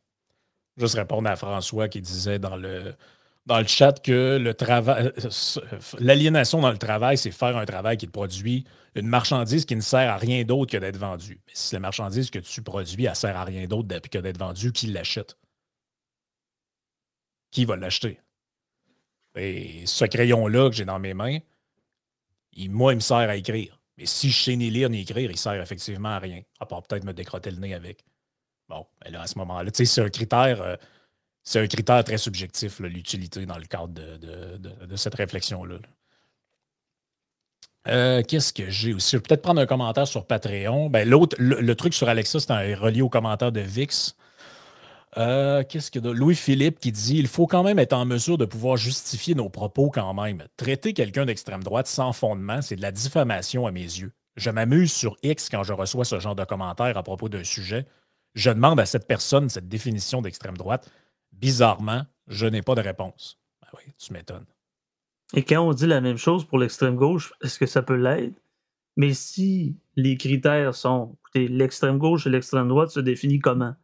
[0.79, 2.95] Juste répondre à François qui disait dans le,
[3.47, 5.13] dans le chat que le travail,
[5.99, 8.65] l'aliénation dans le travail, c'est faire un travail qui produit
[8.95, 11.41] une marchandise qui ne sert à rien d'autre que d'être vendue.
[11.47, 14.73] Mais si la marchandise que tu produis, elle sert à rien d'autre que d'être vendue,
[14.73, 15.37] qui l'achète?
[17.51, 18.21] Qui va l'acheter?
[19.35, 21.39] Et ce crayon-là que j'ai dans mes mains,
[22.53, 23.81] il- moi, il me sert à écrire.
[23.97, 26.83] Mais si je sais ni lire ni écrire, il sert effectivement à rien, à part
[26.83, 28.05] peut-être me décrotter le nez avec.
[28.69, 30.77] Bon, ben là, à ce moment-là, tu sais, c'est un critère, euh,
[31.45, 35.75] c'est un critère très subjectif, l'utilité dans le cadre de, cette réflexion-là.
[35.75, 35.89] là.
[37.89, 39.11] Euh, Qu'est-ce que j'ai aussi?
[39.13, 40.89] Je vais peut-être prendre un commentaire sur Patreon.
[40.89, 44.17] Ben, l'autre, le, truc sur Alexa, c'est relié au commentaire de Vix.
[45.19, 48.77] Euh, Qu'est-ce que Louis-Philippe qui dit Il faut quand même être en mesure de pouvoir
[48.77, 50.45] justifier nos propos quand même.
[50.57, 54.13] Traiter quelqu'un d'extrême droite sans fondement, c'est de la diffamation à mes yeux.
[54.37, 57.85] Je m'amuse sur X quand je reçois ce genre de commentaires à propos d'un sujet.
[58.35, 60.91] Je demande à cette personne cette définition d'extrême droite.
[61.33, 63.41] Bizarrement, je n'ai pas de réponse.
[63.61, 64.47] Ben oui, tu m'étonnes.
[65.35, 68.39] Et quand on dit la même chose pour l'extrême gauche, est-ce que ça peut l'être?
[68.97, 73.75] Mais si les critères sont, écoutez, l'extrême gauche et l'extrême droite se définit comment?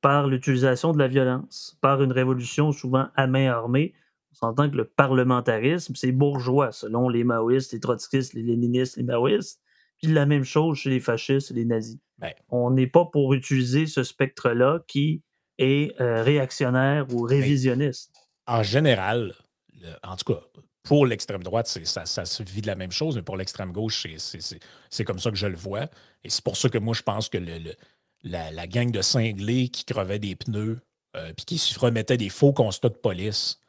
[0.00, 3.94] Par l'utilisation de la violence, par une révolution souvent à main armée.
[4.32, 9.02] On s'entend que le parlementarisme, c'est bourgeois, selon les maoïstes, les trotskistes, les léninistes, les
[9.02, 9.60] maoïstes.
[10.02, 11.98] Puis la même chose chez les fascistes et les nazis.
[12.18, 12.32] Ben.
[12.48, 15.22] On n'est pas pour utiliser ce spectre-là qui
[15.58, 18.10] est euh, réactionnaire ou révisionniste.
[18.46, 19.34] En général,
[20.02, 20.40] en tout cas,
[20.82, 25.04] pour l'extrême droite, ça, se vit de la même chose, mais pour l'extrême gauche, c'est-
[25.04, 25.88] comme ça que je le vois.
[26.24, 27.38] Et c'est pour ça que moi, je pense que
[28.22, 30.80] la gang de cinglés qui crevaient des pneus,
[31.16, 33.60] euh, puis qui se remettaient des faux constats de police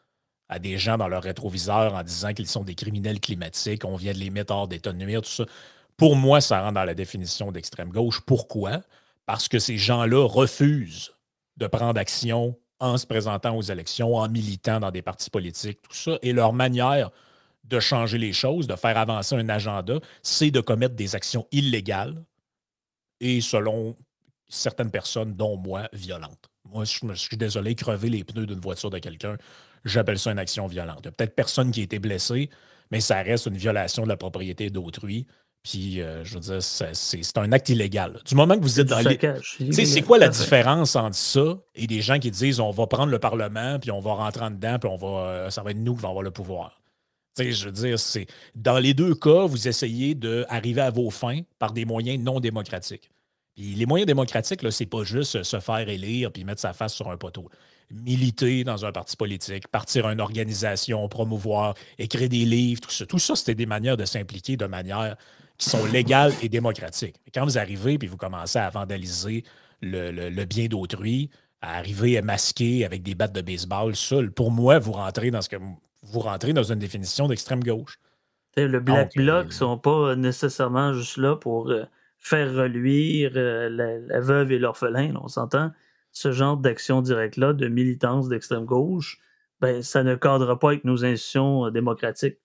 [0.49, 4.13] à des gens dans leur rétroviseur en disant qu'ils sont des criminels climatiques, on vient
[4.13, 5.45] de les mettre hors d'état de nuire, tout ça.
[5.97, 8.21] Pour moi, ça rentre dans la définition d'extrême gauche.
[8.25, 8.81] Pourquoi?
[9.25, 11.14] Parce que ces gens-là refusent
[11.57, 15.95] de prendre action en se présentant aux élections, en militant dans des partis politiques, tout
[15.95, 16.17] ça.
[16.21, 17.11] Et leur manière
[17.63, 22.23] de changer les choses, de faire avancer un agenda, c'est de commettre des actions illégales
[23.19, 23.95] et, selon
[24.47, 26.49] certaines personnes, dont moi, violentes.
[26.65, 29.37] Moi, je me suis désolé, crever les pneus d'une voiture de quelqu'un,
[29.83, 30.99] j'appelle ça une action violente.
[31.01, 32.49] Il y a peut-être personne qui a été blessé,
[32.91, 35.25] mais ça reste une violation de la propriété d'autrui.
[35.65, 38.19] Puis, euh, je veux dire, c'est un acte illégal.
[38.23, 39.55] Du moment que vous êtes dans les, saccage.
[39.57, 42.85] tu sais, c'est quoi la différence entre ça et des gens qui disent on va
[42.85, 45.71] prendre le Parlement, puis on va rentrer en dedans, puis on va, euh, ça va
[45.71, 46.79] être nous qui va avoir le pouvoir?
[47.35, 51.09] Tu sais, je veux dire, c'est dans les deux cas, vous essayez d'arriver à vos
[51.09, 53.09] fins par des moyens non démocratiques.
[53.55, 56.93] Puis les moyens démocratiques, là, c'est pas juste se faire élire puis mettre sa face
[56.93, 57.49] sur un poteau.
[57.89, 63.07] Militer dans un parti politique, partir à une organisation, promouvoir, écrire des livres, tout ça.
[63.07, 65.15] Tout ça, c'était des manières de s'impliquer de manière
[65.57, 67.15] qui sont légales et démocratiques.
[67.25, 69.43] Mais quand vous arrivez puis vous commencez à vandaliser
[69.81, 71.29] le, le- le bien d'autrui,
[71.61, 75.41] à arriver à masquer avec des battes de baseball, ça, pour moi, vous rentrez dans
[75.41, 77.99] ce que vous rentrez dans une définition d'extrême gauche.
[78.57, 81.83] Le Black euh, Bloc sont pas nécessairement juste là pour euh,
[82.19, 85.13] faire reluire euh, la, la veuve et l'orphelin.
[85.21, 85.71] On s'entend?
[86.11, 89.19] Ce genre d'action directe-là, de militance d'extrême gauche,
[89.59, 92.37] ben, ça ne cadre pas avec nos institutions démocratiques.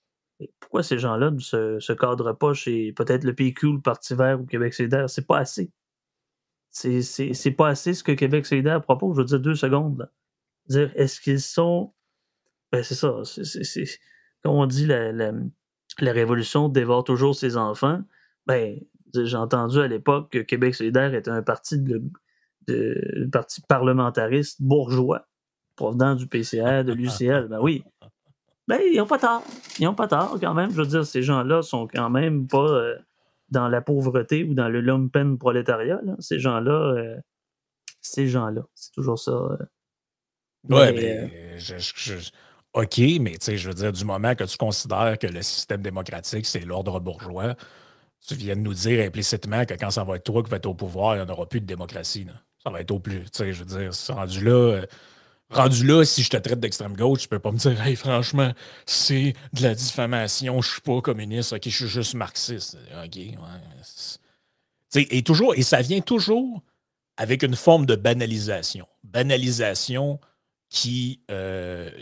[0.61, 4.41] Pourquoi ces gens-là ne se, se cadrent pas chez peut-être le PQ, le Parti vert
[4.41, 5.09] ou Québec solidaire?
[5.11, 5.71] C'est pas assez.
[6.71, 9.17] C'est- pas assez ce que Québec solidaire propose.
[9.17, 10.09] Je veux dire deux secondes.
[10.69, 11.93] Dire, est-ce qu'ils sont.
[12.73, 13.23] Ben, c'est ça.
[13.25, 13.99] c'est-
[14.43, 15.33] Comme on dit, la, la-
[15.99, 18.01] la révolution dévore toujours ses enfants.
[18.47, 18.79] Ben,
[19.15, 22.01] j'ai entendu à l'époque que Québec solidaire était un parti de,
[22.69, 25.27] de- parti parlementariste bourgeois,
[25.75, 27.49] provenant du PCA, de l'UCL.
[27.49, 27.83] Ben oui.
[28.71, 29.43] Ben, ils n'ont pas tort.
[29.79, 30.71] Ils n'ont pas tort quand même.
[30.71, 32.97] Je veux dire, ces gens-là sont quand même pas euh,
[33.51, 36.01] dans la pauvreté ou dans le lumpen prolétariat.
[36.05, 36.15] là.
[36.21, 37.17] Ces gens-là, euh,
[38.01, 39.33] ces gens-là, c'est toujours ça.
[39.33, 39.57] euh.
[40.69, 42.31] Ouais, Mais, mais euh, je- je- je-
[42.75, 45.83] OK, mais tu sais, je veux dire, du moment que tu considères que le système
[45.83, 47.55] démocratique, c'est l'ordre bourgeois,
[48.27, 50.67] tu viens de nous dire implicitement que quand ça va être toi qui va être
[50.67, 52.25] au pouvoir, il n'y en aura plus de démocratie.
[52.25, 52.35] là.
[52.63, 53.23] Ça va être au plus.
[53.25, 54.83] Tu sais, je veux dire, c'est rendu là.
[55.53, 57.97] Euh, Rendu là, si je te traite d'extrême gauche, tu peux pas me dire, hey,
[57.97, 58.53] franchement,
[58.87, 62.79] c'est de la diffamation, je suis pas communiste, ok, je suis juste marxiste.
[63.05, 63.19] Ok,
[64.95, 66.63] et toujours, et ça vient toujours
[67.17, 68.87] avec une forme de banalisation.
[69.05, 70.19] Banalisation
[70.69, 71.21] qui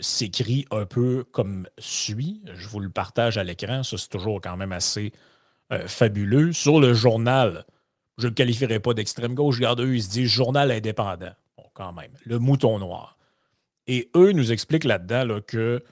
[0.01, 2.41] s'écrit un peu comme suit.
[2.53, 3.83] Je vous le partage à l'écran.
[3.83, 5.11] Ça, c'est toujours quand même assez
[5.87, 6.53] fabuleux.
[6.53, 7.65] Sur le journal,
[8.17, 9.55] je ne le qualifierais pas d'extrême gauche.
[9.57, 11.33] Regarde, eux, ils se disent journal indépendant.
[11.57, 12.11] Bon, quand même.
[12.25, 13.17] Le mouton noir.
[13.91, 15.83] Et eux nous expliquent là-dedans que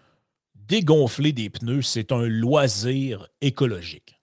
[0.54, 4.22] dégonfler des pneus, c'est un loisir écologique.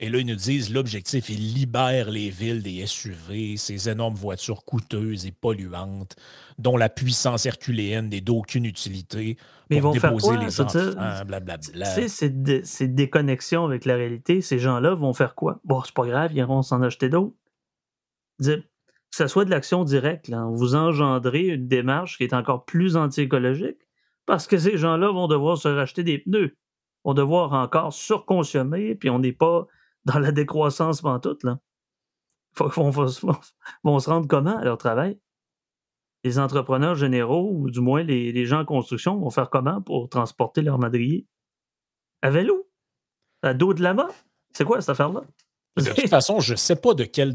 [0.00, 4.64] Et là, ils nous disent l'objectif, il libère les villes des SUV, ces énormes voitures
[4.64, 6.16] coûteuses et polluantes,
[6.58, 9.38] dont la puissance herculéenne n'est d'aucune utilité
[9.70, 12.08] Mais pour déposer les enfants, blablabla.
[12.08, 15.60] Ces, déconnexions avec la réalité, ces gens-là vont faire quoi?
[15.64, 17.36] Bon, c'est pas grave, ils iront s'en acheter d'autres.
[19.16, 23.78] Que ce soit de l'action directe, vous engendrez une démarche qui est encore plus anti-écologique
[24.26, 26.54] parce que ces gens-là vont devoir se racheter des pneus,
[27.02, 29.66] vont devoir encore surconsommer, puis on n'est pas
[30.04, 31.58] dans la décroissance pantoute, là.
[32.58, 35.18] Vont, vont, se rendre comment à leur travail?
[36.22, 40.60] Les entrepreneurs généraux, ou du moins les, gens en construction, vont faire comment pour transporter
[40.60, 41.26] leur madrier?
[42.20, 42.68] À vélo?
[43.40, 44.08] À dos de lama?
[44.52, 45.22] C'est quoi cette affaire-là?
[45.78, 47.34] De toute façon, je ne sais pas de quel.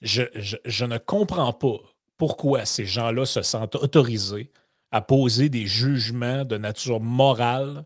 [0.00, 0.22] Je,
[0.64, 1.78] je, ne comprends pas
[2.16, 4.50] pourquoi ces gens-là se sentent autorisés
[4.90, 7.84] à poser des jugements de nature morale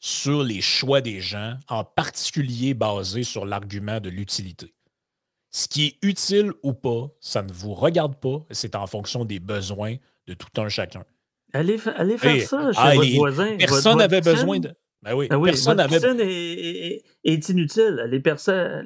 [0.00, 4.74] sur les choix des gens, en particulier basés sur l'argument de l'utilité.
[5.50, 9.38] Ce qui est utile ou pas, ça ne vous regarde pas, c'est en fonction des
[9.38, 9.96] besoins
[10.26, 11.04] de tout un chacun.
[11.52, 13.56] Allez, allez faire ça chez ah, votre voisin.
[13.58, 14.74] Personne n'avait besoin de.
[15.02, 18.00] Ben oui, ben oui personne votre piscine est, est, inutile.
[18.02, 18.80] Allez percer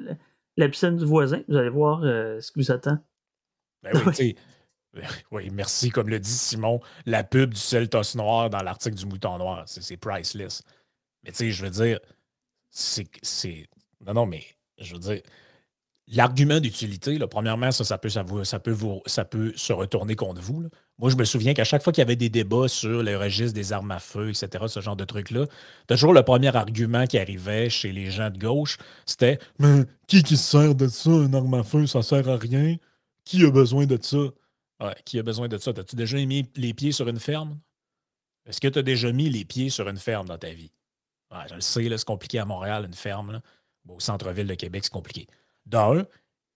[0.57, 2.97] la piscine du voisin, vous allez voir euh, ce qui vous attend.
[3.83, 4.35] Ben oui,
[5.31, 5.89] oui, merci.
[5.89, 9.97] Comme le dit Simon, la pub du Celtos noir dans l'article du Mouton noir, c'est
[9.97, 10.63] priceless.
[11.23, 11.99] Mais tu sais, je veux dire,
[12.71, 13.69] c'est.
[14.05, 14.43] Non, non, mais
[14.79, 15.21] je veux dire,
[16.09, 20.69] l'argument d'utilité, premièrement, ça, peut, ça, ça, peut ça peut se retourner contre vous.
[20.97, 23.53] Moi, je me souviens qu'à chaque fois qu'il y avait des débats sur le registre
[23.53, 25.45] des armes à feu, etc., ce genre de trucs-là,
[25.87, 30.37] toujours le premier argument qui arrivait chez les gens de gauche, c'était Mais qui qui
[30.37, 32.77] se sert de ça, une arme à feu, ça sert à rien?
[33.25, 34.17] Qui a besoin de ça?
[35.05, 35.71] Qui a besoin de ça?
[35.71, 37.59] As-tu déjà mis les pieds sur une ferme?
[38.45, 40.71] Est-ce que tu as déjà mis les pieds sur une ferme dans ta vie?
[41.49, 43.41] Je le sais, c'est compliqué à Montréal, une ferme.
[43.89, 45.27] au centre-ville de Québec, c'est compliqué.
[45.67, 46.05] D'un,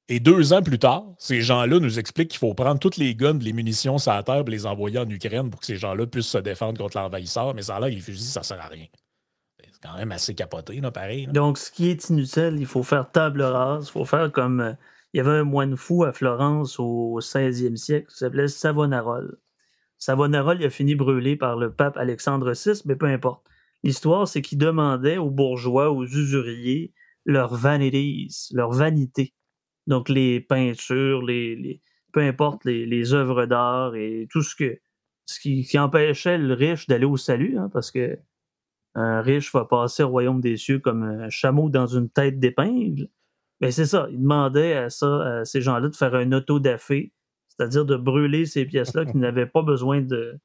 [0.08, 3.38] et deux ans plus tard, ces gens-là nous expliquent qu'il faut prendre toutes les guns,
[3.40, 6.28] les munitions sur la terre et les envoyer en Ukraine pour que ces gens-là puissent
[6.28, 7.54] se défendre contre l'envahisseur.
[7.54, 8.88] Mais ça que les fusils, ça sert à rien.
[9.64, 11.28] C'est quand même assez capoté, là, pareil.
[11.28, 13.88] Donc, ce qui est inutile, il faut faire table rase.
[13.88, 14.60] Il faut faire comme.
[14.60, 14.74] Euh,
[15.14, 19.38] il y avait un moine fou à Florence au 16e siècle qui s'appelait Savonarole.
[19.98, 23.44] Savonarole il a fini brûlé par le pape Alexandre VI, mais peu importe.
[23.84, 26.94] L'histoire, c'est qu'il demandait aux bourgeois, aux usuriers,
[27.26, 29.34] leur vanities, leur vanité.
[29.88, 34.80] Donc les peintures, les, peu importe les, œuvres d'art et tout ce que
[35.26, 38.20] ce qui, empêchait le riche d'aller au salut, hein, parce que
[38.96, 43.08] un riche va passer au royaume des cieux comme un chameau dans une tête d'épingle.
[43.62, 47.14] Mais ben, c'est ça, il demandait à, ça, à ces gens-là de faire un auto-dafé,
[47.48, 50.38] c'est-à-dire de brûler ces pièces-là qui n'avaient pas besoin de,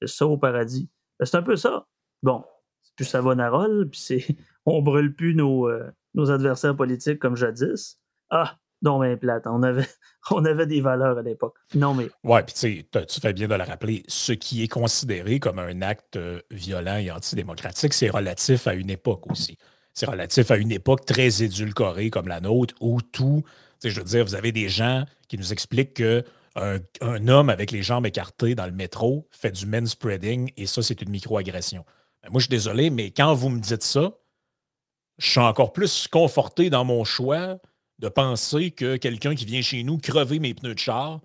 [0.00, 0.88] de ça au paradis.
[1.18, 1.86] Ben, c'est un peu ça.
[2.22, 2.44] Bon,
[2.80, 4.26] c'est plus Savonarole, puis c'est
[4.64, 7.98] on brûle plus nos, euh, nos adversaires politiques comme jadis.
[8.30, 9.46] Ah, non, mais plate.
[9.46, 9.86] On avait,
[10.30, 11.56] on avait des valeurs à l'époque.
[11.74, 12.08] Non, mais.
[12.24, 12.60] Ouais, puis tu
[12.92, 14.02] sais, tu fais bien de le rappeler.
[14.08, 18.90] Ce qui est considéré comme un acte euh, violent et antidémocratique, c'est relatif à une
[18.90, 19.58] époque aussi.
[19.92, 23.42] C'est relatif à une époque très édulcorée comme la nôtre où tout.
[23.82, 26.24] Je veux dire, vous avez des gens qui nous expliquent que
[26.56, 30.82] un, homme avec les jambes écartées dans le métro fait du men spreading et ça,
[30.82, 31.84] c'est une microagression.
[32.22, 34.12] Ben, moi, je suis désolé, mais quand vous me dites ça,
[35.20, 37.58] je suis encore plus conforté dans mon choix
[37.98, 41.20] de penser que quelqu'un qui vient chez nous crever mes pneus de char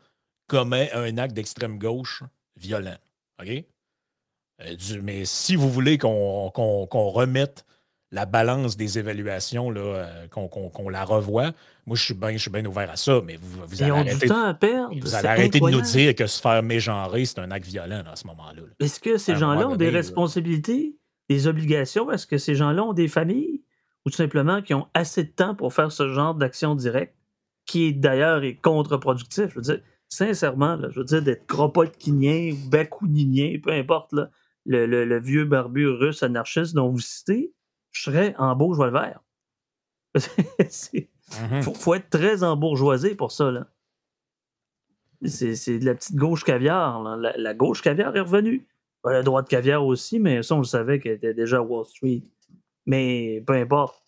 [0.48, 2.22] commet un acte d'extrême gauche
[2.58, 2.98] violent.
[3.42, 3.64] OK?
[4.62, 7.66] Euh, mais si vous voulez qu'on remette
[8.12, 11.52] la balance des évaluations, euh, qu'on la revoie.
[11.86, 14.28] Moi, je suis bien bien ouvert à ça, mais vous, vous allez, arrêter,
[15.02, 18.16] vous allez arrêter de nous dire que se faire mégenrer, c'est un acte violent à
[18.16, 18.62] ce moment-là.
[18.80, 20.96] Est-ce que ces gens-là ont des responsabilités,
[21.30, 22.10] des obligations?
[22.12, 23.62] Est-ce que ces gens-là ont des familles?
[24.06, 27.16] Ou tout simplement qui ont assez de temps pour faire ce genre d'action directe,
[27.66, 29.50] qui d'ailleurs est contre-productif?
[29.50, 34.14] Je veux dire, sincèrement, je veux dire, d'être kropotkinien ou bakouninien, peu importe,
[34.66, 37.54] le, le, vieux barbu russe anarchiste dont vous citez,
[37.92, 38.92] je serais en bourgeois
[40.16, 41.08] Il
[41.52, 41.62] mhm.
[41.62, 43.52] faut, être très embourgeoisé pour ça.
[43.52, 43.68] Là.
[45.24, 47.18] C'est, de la petite gauche caviar.
[47.18, 48.68] La, gauche caviar est revenue.
[49.04, 52.24] La droite caviar aussi, mais ça, on le savait qu'elle était déjà à Wall Street.
[52.86, 54.02] Mais peu importe.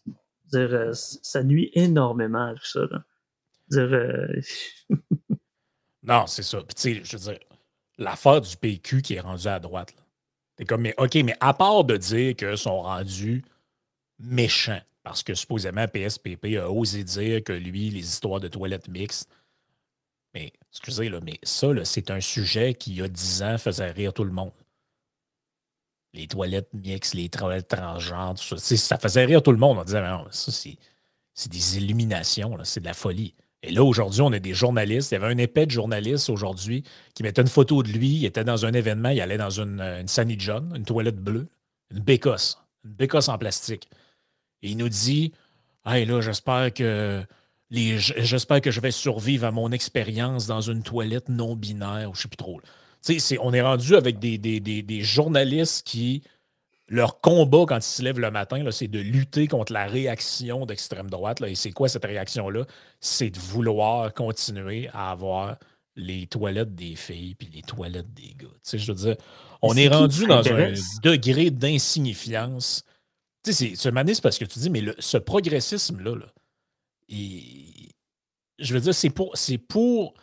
[0.45, 2.79] Dire, euh, ça nuit énormément tout ça.
[3.69, 4.41] Dire, euh,
[6.03, 6.59] non, c'est ça.
[6.63, 7.39] Puis, je veux dire,
[7.97, 9.93] l'affaire du PQ qui est rendue à droite.
[10.57, 13.43] C'est comme, mais OK, mais à part de dire qu'ils sont rendus
[14.19, 19.29] méchants, parce que supposément PSPP a osé dire que lui, les histoires de toilettes mixtes,
[20.33, 23.91] mais excusez, là, mais ça, c'est un sujet qui, il y a 10 ans, faisait
[23.91, 24.51] rire tout le monde.
[26.13, 28.77] Les toilettes mixtes, les toilettes transgenres, tout ça.
[28.77, 29.77] Ça faisait rire tout le monde.
[29.77, 33.35] On disait, non, ça, c'est des illuminations, c'est de la folie.
[33.63, 35.11] Et là, aujourd'hui, on a des journalistes.
[35.11, 36.83] Il y avait un épais de journalistes aujourd'hui
[37.13, 38.09] qui mettait une photo de lui.
[38.09, 39.09] Il était dans un événement.
[39.09, 41.47] Il allait dans une, une John, une toilette bleue,
[41.91, 43.89] une bécosse, une bécosse en plastique.
[44.61, 45.33] Et il nous dit
[45.85, 47.23] Hey, là, j'espère que.
[47.69, 52.21] J'espère que je vais survivre à mon expérience dans une toilette non binaire, ou je
[52.21, 52.61] sais plus trop.
[53.41, 56.23] On est rendu avec des, des journalistes qui
[56.89, 61.09] leur combat quand ils se lèvent le matin, c'est de lutter contre la réaction d'extrême
[61.09, 61.39] droite.
[61.39, 61.49] Là.
[61.49, 62.65] Et c'est quoi cette réaction-là?
[63.01, 65.57] C'est de vouloir continuer à avoir
[65.95, 68.47] les toilettes des filles puis les toilettes des gars.
[68.71, 69.15] je veux dire,
[69.61, 72.83] on est, rendu dans un degré d'insignifiance.
[73.43, 76.15] Tu sais, ce manisme parce que tu dis, mais ce progressisme-là,
[77.09, 80.13] je veux dire, c'est pour, c'est pour,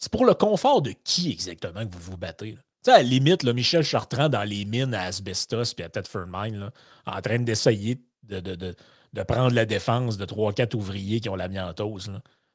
[0.00, 2.54] c'est pour le confort de qui exactement que vous vous battez?
[2.54, 5.90] Tu sais, à la limite, là, Michel Chartrand dans les mines à Asbestos puis à
[5.90, 6.70] Thetford Mine,
[7.06, 12.10] en train d'essayer de, de, prendre la défense de trois, quatre ouvriers qui ont l'amiantose.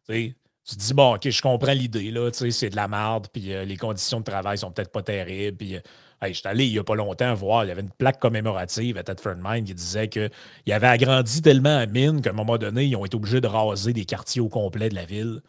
[0.08, 0.34] Tu
[0.66, 3.78] te dis, bon, OK, je comprends l'idée, là, c'est de la merde, puis euh, les
[3.78, 5.58] conditions de travail sont peut-être pas terribles.
[5.58, 5.80] Puis, euh,
[6.24, 8.98] je suis allé il n'y a pas longtemps voir, il y avait une plaque commémorative
[8.98, 10.32] à Thetford Mine qui disait qu'il
[10.70, 13.94] avait agrandi tellement la mine qu'à un moment donné, ils ont été obligés de raser
[13.94, 15.42] des quartiers au complet de la ville.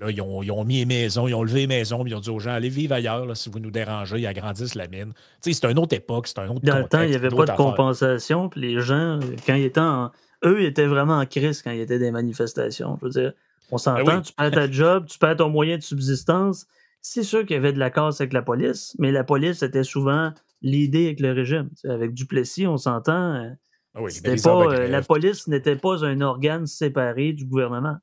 [0.00, 2.30] Là, ils ont, mis les maisons, ils ont levé les maisons, puis ils ont dit
[2.30, 5.12] aux gens allez vivre ailleurs si vous nous dérangez, ils agrandissent la mine.
[5.42, 7.28] Tu sais, c'est une autre époque, c'est un autre Dans le temps, il n'y avait
[7.28, 10.10] pas de compensation, puis les gens, quand ils étaient en.
[10.44, 12.98] Eux, ils étaient vraiment en crise quand il y était des manifestations.
[13.00, 13.32] Je veux dire,
[13.70, 16.66] on s'entend, ben tu perds ta job, tu perds ton moyen de subsistance.
[17.00, 19.84] C'est sûr qu'il y avait de la casse avec la police, mais la police était
[19.84, 20.32] souvent
[20.62, 21.68] l'idée avec le régime.
[21.84, 23.34] avec Duplessis, on s'entend.
[23.34, 23.50] Euh,
[23.94, 24.00] ah
[24.42, 27.98] pas, euh, la police n'était pas un organe séparé du gouvernement.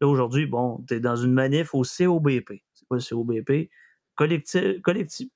[0.00, 2.52] Là, aujourd'hui, bon, tu es dans une manif au COBP.
[2.72, 3.70] C'est quoi le COBP?
[4.14, 5.28] Collectif,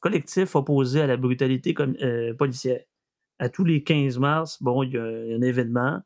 [0.00, 2.80] collectif, opposé à la brutalité euh, policière.
[3.38, 6.00] À tous les 15 mars, bon, il y a un événement.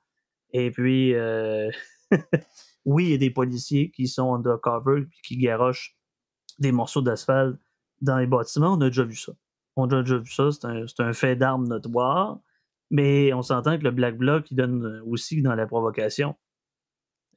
[0.53, 1.71] Et puis, euh,
[2.85, 5.97] oui, il y a des policiers qui sont undercover et qui garochent
[6.59, 7.57] des morceaux d'asphalte
[8.01, 8.75] dans les bâtiments.
[8.75, 9.33] On a déjà vu ça.
[9.77, 10.51] On a déjà vu ça.
[10.51, 12.41] C'est un, un, fait d'armes notoire.
[12.91, 16.35] Mais on s'entend que le Black Bloc, il donne aussi dans la provocation.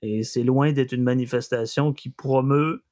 [0.04, 2.84] Et c'est loin d'être une manifestation qui promeut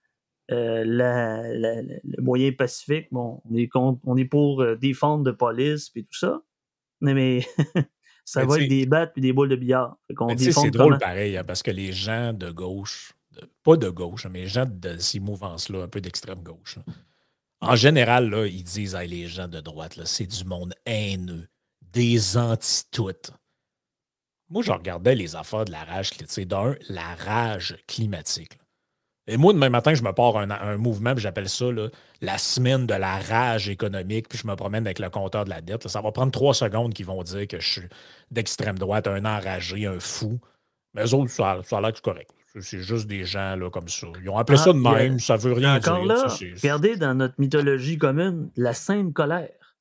[0.49, 3.07] euh, le moyen pacifique.
[3.11, 6.41] Bon, on est, on est pour euh, défendre de police et tout ça.
[7.01, 7.41] Mais,
[8.25, 9.97] ça va être des battes et des boules de billard.
[10.37, 13.13] C'est drôle pareil, hein, parce que les gens de gauche,
[13.63, 16.79] pas de gauche, mais les gens de ces mouvances-là, un peu d'extrême gauche,
[17.61, 21.47] en général, là, ils disent les gens de droite, c'est du monde haineux,
[21.81, 23.31] des anti-toutes.
[24.51, 26.11] Moi, je regardais les affaires de la rage,
[26.45, 28.59] d'un, la rage climatique.
[29.25, 31.67] Et moi, demain matin, je me pars un, un mouvement, j'appelle ça
[32.19, 35.61] la semaine de la rage économique, puis je me promène avec le compteur de la
[35.61, 35.87] dette.
[35.87, 37.89] Ça va prendre trois secondes qu'ils vont dire que je suis
[38.29, 40.37] d'extrême droite, un enragé, un fou.
[40.93, 42.29] Mais eux autres, ça, ça a l'air correct.
[42.59, 44.07] C'est juste des gens là, comme ça.
[44.21, 46.13] Ils ont appelé ah, ça de même, ça veut rien encore dire.
[46.13, 46.27] Là,
[46.61, 49.77] regardez dans notre mythologie commune, la sainte colère.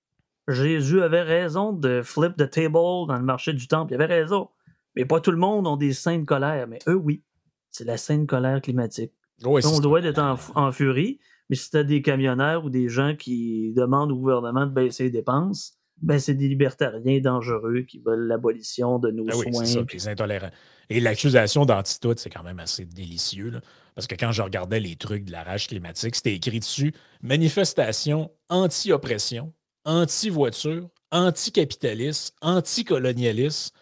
[0.46, 3.92] Jésus avait raison de flip the table dans le marché du temple.
[3.92, 4.48] Il avait raison.
[4.96, 7.22] Mais pas tout le monde a des scènes de colère, mais eux, oui.
[7.70, 9.12] C'est la scène colère climatique.
[9.44, 14.12] on doit être en, furie, mais si tu des camionneurs ou des gens qui demandent
[14.12, 19.10] au gouvernement de baisser les dépenses, ben c'est des libertariens dangereux qui veulent l'abolition de
[19.10, 19.64] nos ah soins.
[19.64, 20.50] Ça, les intolérants.
[20.88, 23.52] Et l'accusation d'antitude, c'est quand même assez délicieux.
[23.94, 28.30] parce que quand je regardais les trucs de la rage climatique, c'était écrit dessus manifestation
[28.48, 29.52] anti-oppression,
[29.84, 33.74] anti-voiture, anti-capitaliste, anti-colonialiste.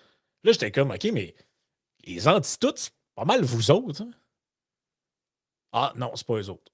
[0.44, 1.34] Là, j'étais comme, OK, mais
[2.04, 4.02] les anti c'est pas mal vous autres.
[4.02, 4.10] Hein?
[5.72, 6.72] Ah non, c'est pas eux autres.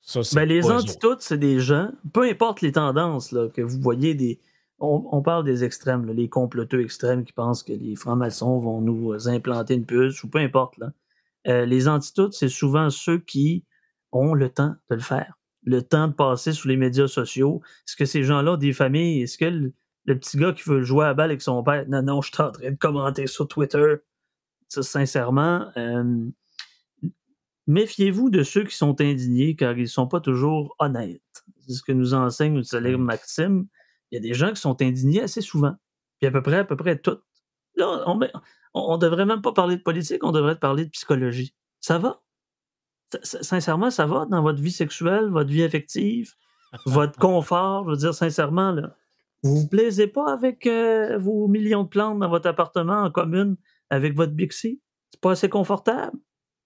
[0.00, 4.14] Ça, ben, les anti c'est des gens, peu importe les tendances là, que vous voyez,
[4.14, 4.38] des,
[4.78, 9.74] on, parle des extrêmes, les comploteux extrêmes qui pensent que les francs-maçons vont nous implanter
[9.74, 10.76] une puce, ou peu importe.
[10.78, 10.92] Là.
[11.46, 13.64] Euh, les anti c'est souvent ceux qui
[14.12, 17.62] ont le temps de le faire, le temps de passer sur les médias sociaux.
[17.86, 19.22] Est-ce que ces gens-là ont des familles?
[19.22, 19.72] Est-ce que
[20.04, 21.84] le petit gars qui veut jouer à la balle avec son père.
[21.88, 23.96] Non, non, je suis en train de commenter sur Twitter.
[24.68, 26.26] Ça, sincèrement, euh,
[27.66, 31.44] méfiez-vous de ceux qui sont indignés car ils ne sont pas toujours honnêtes.
[31.66, 32.98] C'est ce que nous enseigne notre célèbre.
[32.98, 33.66] Maxime.
[34.10, 35.74] Il y a des gens qui sont indignés assez souvent.
[36.20, 37.18] Puis à peu près, à peu près tout.
[37.76, 41.54] Là, on, ne devrait même pas parler de politique, on devrait parler de psychologie.
[41.80, 42.20] Ça va?
[43.22, 46.32] sincèrement, ça va dans votre vie sexuelle, votre vie affective,
[46.86, 47.84] votre confort?
[47.84, 48.96] Je veux dire, sincèrement, là,
[49.44, 53.56] vous vous plaisez pas avec euh, vos millions de plantes dans votre appartement en commune
[53.90, 54.80] avec votre Bixi?
[55.10, 56.16] C'est pas assez confortable?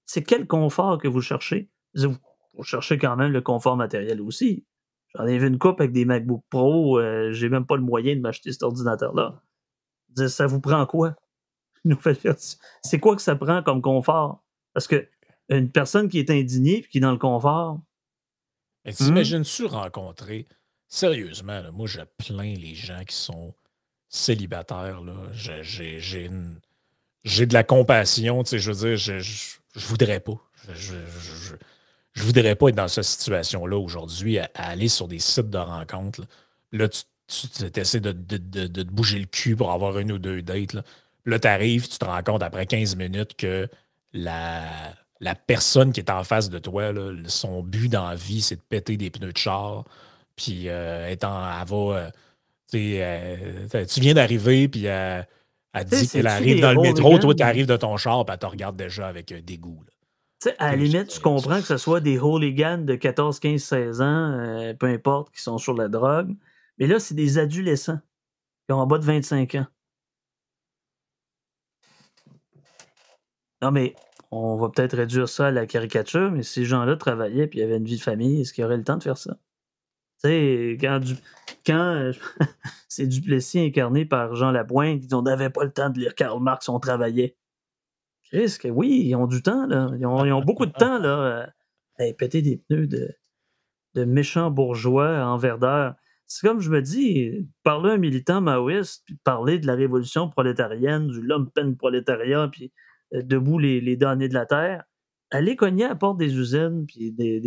[0.06, 1.70] C'est quel confort que vous cherchez?
[1.94, 2.16] Vous,
[2.62, 4.64] cherchez quand même le confort matériel aussi.
[5.14, 8.14] J'en ai vu une coupe avec des MacBook Pro, euh, j'ai même pas le moyen
[8.14, 9.42] de m'acheter cet ordinateur-là.
[10.28, 11.16] Ça vous prend quoi?
[12.82, 14.44] C'est quoi que ça prend comme confort?
[14.72, 15.08] Parce que
[15.48, 17.80] une personne qui est indignée et qui est dans le confort.
[18.84, 20.46] T'imagines-tu rencontrer,
[20.88, 23.54] sérieusement, moi je plains les gens qui sont
[24.08, 25.02] célibataires.
[27.24, 30.40] J'ai de la compassion, je veux dire, je, je, voudrais pas.
[30.74, 30.94] Je,
[32.22, 36.22] voudrais pas être dans cette situation-là aujourd'hui, à, aller sur des sites de rencontres.
[36.72, 37.04] Là, tu,
[37.76, 40.74] essaies de, te bouger le cul pour avoir une ou deux dates.
[41.26, 43.68] Là, tu arrives, tu te rends compte après 15 minutes que
[44.12, 44.94] la,
[45.46, 46.92] personne qui est en face de toi,
[47.26, 49.84] son but dans la vie, c'est de péter des pneus de char.
[50.38, 51.76] Puis, euh, étant, elle va.
[51.76, 52.10] Euh,
[52.74, 55.26] euh, tu viens d'arriver, puis elle,
[55.84, 58.46] dit qu'elle arrive dans le métro, toi, tu arrives de ton char, puis elle te
[58.46, 59.82] regarde déjà avec dégoût.
[60.38, 64.00] sais, à la limite, tu comprends que ce soit des hooligans de 14, 15, 16
[64.00, 66.36] ans, peu importe, qui sont sur la drogue.
[66.78, 67.98] Mais là, c'est des adolescents
[68.66, 69.66] qui ont en bas de 25 ans.
[73.60, 73.96] Non, mais
[74.30, 77.84] on va peut-être réduire ça à la caricature, mais ces gens-là travaillaient et avaient une
[77.84, 79.36] vie de famille, est-ce qu'ils auraient le temps de faire ça?
[80.22, 81.14] Tu sais, quand, du,
[81.64, 82.12] quand euh,
[82.88, 86.68] c'est Duplessis incarné par Jean Lapointe, ils n'avaient pas le temps de lire Karl Marx,
[86.68, 87.36] on travaillait.
[88.24, 89.90] Chris, oui, ils ont du temps, là.
[89.98, 91.50] Ils ont, beaucoup de temps, là,
[91.98, 93.14] à, péter des pneus de,
[93.94, 95.94] de méchants bourgeois en verdeur.
[96.26, 100.28] C'est comme je me dis, parler à un militant maoïste, puis parler de la révolution
[100.28, 102.72] prolétarienne, du lumpen prolétariat, puis
[103.14, 104.84] euh, debout les, les damnés de la terre,
[105.30, 107.40] aller cogner à la porte des usines, puis des,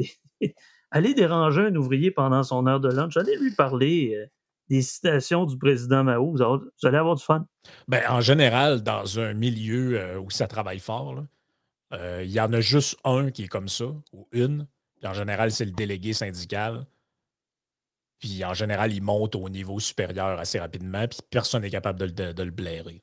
[0.92, 4.26] aller déranger un ouvrier pendant son heure de lunch, aller lui parler euh,
[4.70, 7.46] des citations du président Mao, vous, allez avoir du fun.
[7.88, 11.24] Ben, en général, dans un milieu euh, où ça travaille fort,
[11.94, 14.66] il y en a juste un qui est comme ça, ou une.
[15.04, 16.86] en général, c'est le délégué syndical.
[18.20, 22.44] Puis en général, il monte au niveau supérieur assez rapidement, puis personne n'est capable de,
[22.44, 23.02] le blairer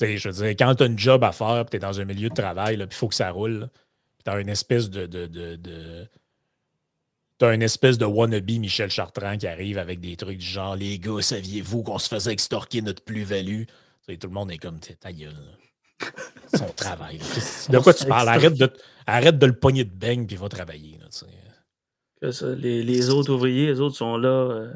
[0.00, 2.28] je veux dire, quand tu as une job à faire, tu es dans un milieu
[2.28, 3.68] de travail, il faut que ça roule.
[4.24, 5.06] Tu as une espèce de,
[7.38, 10.98] T'as une espèce de wannabe Michel Chartrand qui arrive avec des trucs du genre Les
[10.98, 13.62] gars, saviez-vous qu'on se faisait extorquer notre plus-value?
[14.08, 15.34] Tout le monde est comme ta gueule.
[16.56, 17.18] Son travail.
[17.68, 18.28] De quoi tu parles?
[18.28, 18.70] Arrête de,
[19.06, 20.98] arrête de le pogner de beigne puis va travailler.
[22.22, 24.28] les, les, autres ouvriers, les autres sont là.
[24.28, 24.72] Euh,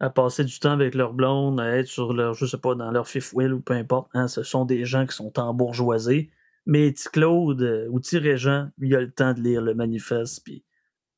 [0.00, 2.90] à passer du temps avec leur blonde, à être sur leur, je sais pas, dans
[2.90, 4.10] leur fifth wheel ou peu importe.
[4.12, 6.30] Hein, ce sont des gens qui sont embourgeoisés.
[6.66, 7.08] Mais T.
[7.12, 8.18] Claude euh, ou T.
[8.18, 10.64] Régent, lui, il a le temps de lire le manifeste, puis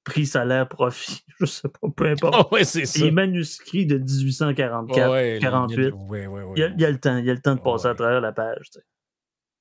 [0.09, 2.35] prix, salaire, profit, je sais pas, peu importe.
[2.39, 3.05] Oh ouais, c'est ça.
[3.05, 5.77] Les manuscrits de 1844, 48.
[5.77, 8.33] il, a, il, a, le temps, il a le temps de passer à travers la
[8.33, 8.71] page.
[8.73, 8.85] Tu sais.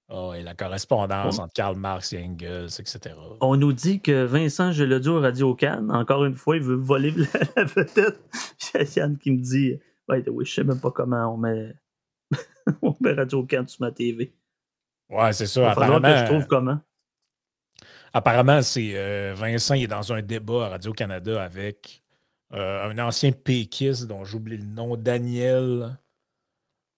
[0.10, 3.14] Oh, et la correspondance entre Karl Marx et Engels, etc.
[3.42, 7.12] On nous dit que Vincent Geledio Radio Cannes, encore une fois, il veut voler
[7.56, 8.18] la, vedette.
[8.74, 9.78] Il y a Yann qui me dit
[10.08, 11.74] Ouais, oui, je sais même pas comment on met,
[12.82, 14.34] on met Radio Cannes sur ma TV.
[15.10, 15.72] Ouais, c'est ça.
[15.72, 16.80] Apparemment, je trouve comment.
[18.18, 22.02] Apparemment, c'est euh, Vincent il est dans un débat à Radio-Canada avec
[22.52, 26.00] euh, un ancien péquiste dont j'oublie le nom, Daniel.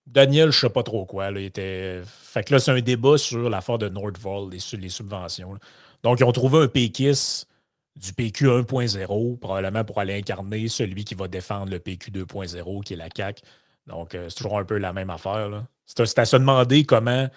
[0.08, 1.38] Daniel, je sais pas trop quoi.
[1.38, 2.02] Était...
[2.06, 5.58] Fait que là, c'est un débat sur l'affaire de Nordvolt et sur les subventions.
[6.04, 7.50] Donc, ils ont trouvé un péquiste
[7.98, 12.94] du PQ 1.0, probablement pour aller incarner celui qui va défendre le PQ 2.0, qui
[12.94, 13.42] est la CAQ.
[13.88, 15.66] Donc, euh, c'est toujours un peu la même affaire.
[15.86, 17.28] C'est à se demander comment.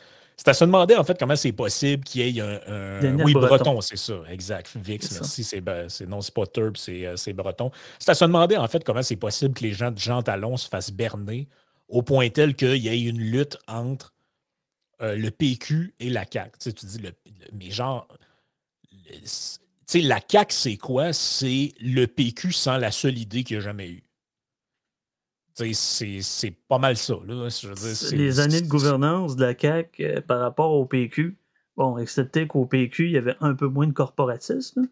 [0.44, 3.16] C'est à se demander, en fait, comment c'est possible qu'il y ait un.
[3.22, 4.72] Oui, breton, c'est ça, exact.
[4.74, 5.44] Vix, merci.
[5.44, 7.70] C'est, non, c'est pas Turb, euh, c'est, breton.
[8.00, 10.56] C'est à se demander, en fait, comment c'est possible que les gens de Jean Talon
[10.56, 11.46] se fassent berner
[11.86, 14.14] au point tel qu'il y ait une lutte entre
[15.00, 16.58] euh, le PQ et la CAQ.
[16.58, 17.12] Tu, sais, tu dis, le,
[17.52, 18.08] mais genre,
[19.06, 19.20] tu
[19.86, 21.12] sais, la CAQ, c'est quoi?
[21.12, 24.02] C'est le PQ sans la seule idée qu'il n'y a jamais eu.
[25.54, 27.14] C'est pas mal ça.
[27.26, 27.48] Là.
[28.12, 31.36] les années de gouvernance de la CAQ euh, par rapport au PQ,
[31.76, 34.88] bon, excepté qu'au PQ, il y avait un peu moins de corporatisme.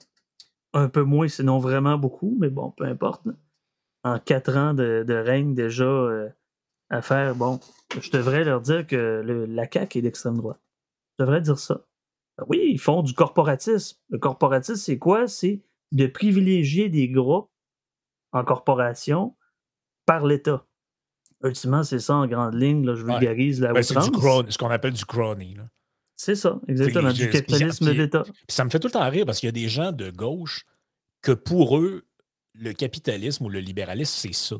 [0.72, 3.22] Un peu moins, sinon vraiment beaucoup, mais bon, peu importe.
[4.04, 6.28] En quatre ans de, règne, déjà, euh,
[6.90, 7.60] à faire, bon,
[8.00, 10.60] je devrais leur dire que le, la CAQ est d'extrême droite.
[11.18, 11.86] Je devrais dire ça.
[12.38, 13.98] Ben oui, ils font du corporatisme.
[14.10, 15.26] Le corporatisme, c'est quoi?
[15.26, 17.50] C'est de privilégier des groupes
[18.32, 19.34] en corporation
[20.06, 20.64] par l'État.
[21.42, 22.84] Ultimement, c'est ça en grande ligne.
[22.84, 25.56] Là, je vulgarise la ben, C'est ce qu'on appelle du crony.
[26.16, 28.24] C'est ça, exactement, du capitalisme d'État.
[28.48, 30.66] ça me fait tout le temps rire parce qu'il y a des gens de gauche
[31.22, 32.04] que pour eux,
[32.54, 34.56] le capitalisme ou le libéralisme, c'est ça.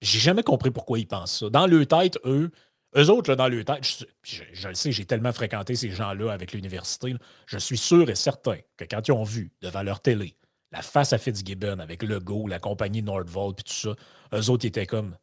[0.00, 1.50] J'ai jamais compris pourquoi ils pensent ça.
[1.50, 2.50] Dans leur tête, eux,
[2.96, 6.52] eux autres, là, dans leur tête, je, le sais, j'ai tellement fréquenté ces gens-là avec
[6.52, 7.14] l'université,
[7.46, 10.36] je suis sûr et certain que quand ils ont vu devant leur télé
[10.72, 13.94] la face à Fitzgibbon avec le go, la compagnie Nordvolt, puis tout ça,
[14.34, 15.16] eux autres, ils étaient comme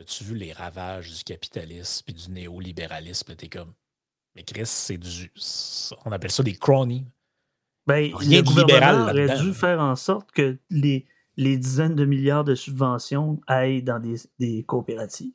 [0.00, 3.36] As-tu vu les ravages du capitalisme puis du néolibéralisme?
[3.36, 3.74] T'es comme
[4.34, 5.32] Mais Chris, c'est du.
[6.04, 7.06] On appelle ça des cronies.
[7.86, 11.06] Ben, Rien le gouvernement aurait dû faire en sorte que les,
[11.36, 15.34] les dizaines de milliards de subventions aillent dans des, des coopératives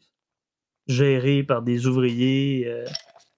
[0.87, 2.85] gérées par des ouvriers euh,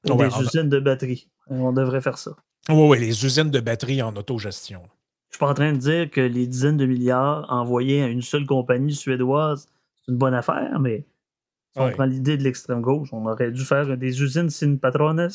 [0.10, 1.30] ou des usines de batterie.
[1.48, 2.32] On devrait faire ça.
[2.70, 4.84] Oui, oui, les usines de batterie en autogestion.
[5.32, 8.22] Je suis pas en train de dire que les dizaines de milliards envoyés à une
[8.22, 11.06] seule compagnie suédoise, c'est une bonne affaire, mais
[11.74, 15.30] si on prend l'idée de l'extrême gauche, on aurait dû faire des usines sin patrones,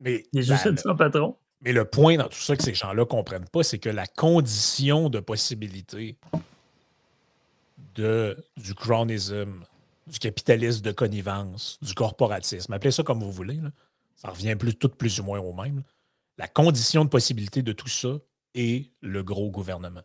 [0.00, 1.36] mais, des ben, usines sans patron.
[1.62, 4.06] Mais le point dans tout ça que ces gens-là ne comprennent pas, c'est que la
[4.06, 6.16] condition de possibilité
[7.96, 9.64] de, du cronyisme,
[10.06, 13.58] du capitalisme de connivence, du corporatisme, appelez ça comme vous voulez,
[14.14, 15.82] ça revient plus, tout plus ou moins au même.
[16.38, 18.18] La condition de possibilité de tout ça
[18.56, 20.02] est le gros gouvernement.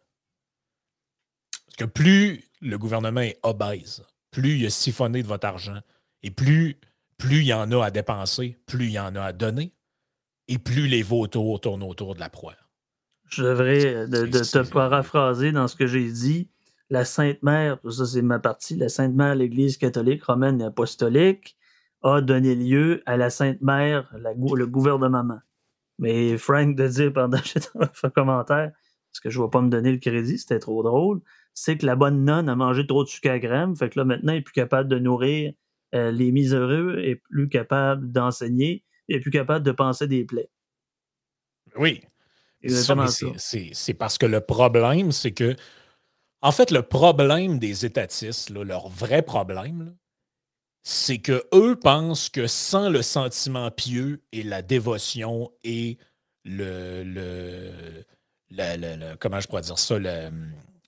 [1.65, 5.79] Parce que plus le gouvernement est obèse, plus il a siphonné de votre argent,
[6.21, 6.77] et plus,
[7.17, 9.73] plus il y en a à dépenser, plus il y en a à donner,
[10.47, 12.55] et plus les vautours tournent autour de la proie.
[13.29, 16.49] Je devrais de, te paraphraser dans ce que j'ai dit.
[16.89, 21.55] La Sainte Mère, ça c'est ma partie, la Sainte Mère, l'Église catholique romaine et apostolique,
[22.03, 25.39] a donné lieu à la Sainte Mère, le gouvernement.
[25.99, 28.71] Mais Frank de dire pendant que j'étais dans le commentaire,
[29.11, 31.21] parce que je ne vais pas me donner le crédit, c'était trop drôle,
[31.53, 34.05] c'est que la bonne nonne a mangé trop de sucre à graines, fait que là
[34.05, 35.53] maintenant elle est plus capable de nourrir
[35.93, 40.49] euh, les miséreux, est plus capable d'enseigner, et est plus capable de penser des plaies.
[41.75, 42.01] Oui.
[42.65, 45.55] C'est parce que le problème, c'est que,
[46.41, 49.95] en fait, le problème des étatistes, leur vrai problème,
[50.83, 55.97] c'est que eux pensent que sans le sentiment pieux et la dévotion et
[56.43, 60.29] le, le, comment je pourrais dire ça, le,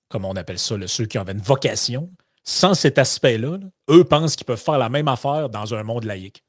[0.10, 2.12] comment on appelle ça, ceux qui avaient une vocation,
[2.44, 6.44] sans cet aspect-là, eux pensent qu'ils peuvent faire la même affaire dans un monde laïque.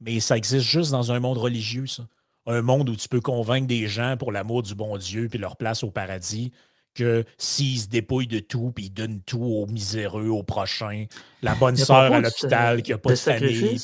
[0.00, 2.06] Mais ça existe juste dans un monde religieux, ça.
[2.46, 5.56] Un monde où tu peux convaincre des gens pour l'amour du bon Dieu puis leur
[5.56, 6.50] place au paradis
[6.98, 11.06] que s'ils se dépouillent de tout puis ils donnent tout aux miséreux, aux prochains,
[11.42, 13.78] la bonne sœur à l'hôpital qui n'a pas de, famille,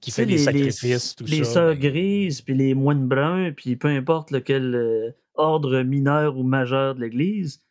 [0.00, 1.34] qui, fait des sacrifices, tout ça.
[1.34, 6.36] Les sœurs ben grises puis les moines bruns puis peu importe lequel euh, ordre mineur
[6.36, 7.62] ou majeur de l'Église,